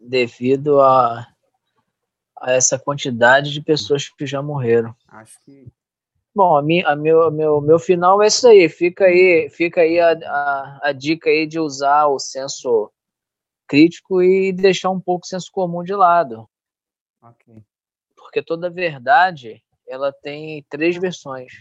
devido 0.00 0.80
a, 0.80 1.26
a 2.40 2.52
essa 2.52 2.78
quantidade 2.78 3.52
de 3.52 3.60
pessoas 3.60 4.08
que 4.08 4.26
já 4.26 4.42
morreram. 4.42 4.94
Acho 5.08 5.38
que 5.44 5.66
Bom, 6.38 6.56
a 6.56 6.62
minha, 6.62 6.86
a 6.86 6.94
meu, 6.94 7.30
meu, 7.32 7.60
meu 7.60 7.80
final 7.80 8.22
é 8.22 8.28
isso 8.28 8.46
aí. 8.46 8.68
Fica 8.68 9.06
aí, 9.06 9.48
fica 9.50 9.80
aí 9.80 9.98
a, 9.98 10.12
a, 10.12 10.80
a 10.84 10.92
dica 10.92 11.28
aí 11.28 11.46
de 11.48 11.58
usar 11.58 12.06
o 12.06 12.20
senso 12.20 12.92
crítico 13.66 14.22
e 14.22 14.52
deixar 14.52 14.90
um 14.90 15.00
pouco 15.00 15.26
o 15.26 15.28
senso 15.28 15.50
comum 15.50 15.82
de 15.82 15.94
lado. 15.94 16.48
ok. 17.20 17.64
Porque 18.16 18.40
toda 18.40 18.70
verdade, 18.70 19.60
ela 19.84 20.12
tem 20.12 20.64
três 20.70 20.96
versões. 20.96 21.52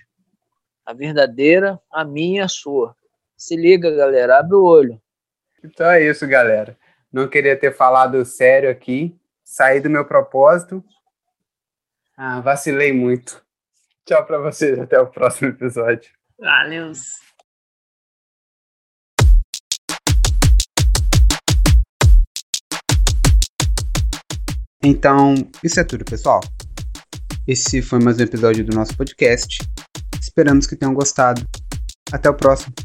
A 0.85 0.93
verdadeira, 0.93 1.79
a 1.91 2.05
minha 2.05 2.41
e 2.41 2.43
a 2.43 2.47
sua. 2.47 2.95
Se 3.35 3.55
liga, 3.55 3.89
galera, 3.89 4.37
abre 4.37 4.55
o 4.55 4.63
olho. 4.63 5.01
Então 5.63 5.89
é 5.89 6.03
isso, 6.03 6.27
galera. 6.27 6.77
Não 7.11 7.27
queria 7.27 7.57
ter 7.57 7.73
falado 7.75 8.23
sério 8.25 8.69
aqui. 8.69 9.17
Saí 9.49 9.79
do 9.79 9.89
meu 9.89 10.03
propósito. 10.03 10.83
Ah, 12.17 12.41
vacilei 12.41 12.91
muito. 12.91 13.41
Tchau 14.05 14.25
pra 14.25 14.37
vocês. 14.39 14.77
Até 14.77 14.99
o 14.99 15.07
próximo 15.07 15.47
episódio. 15.47 16.11
Valeu. 16.37 16.91
Então, 24.83 25.33
isso 25.63 25.79
é 25.79 25.83
tudo, 25.85 26.03
pessoal. 26.03 26.41
Esse 27.47 27.81
foi 27.81 27.99
mais 27.99 28.19
um 28.19 28.23
episódio 28.23 28.65
do 28.65 28.75
nosso 28.75 28.97
podcast. 28.97 29.59
Esperamos 30.21 30.67
que 30.67 30.75
tenham 30.75 30.93
gostado. 30.93 31.41
Até 32.11 32.29
o 32.29 32.35
próximo. 32.35 32.75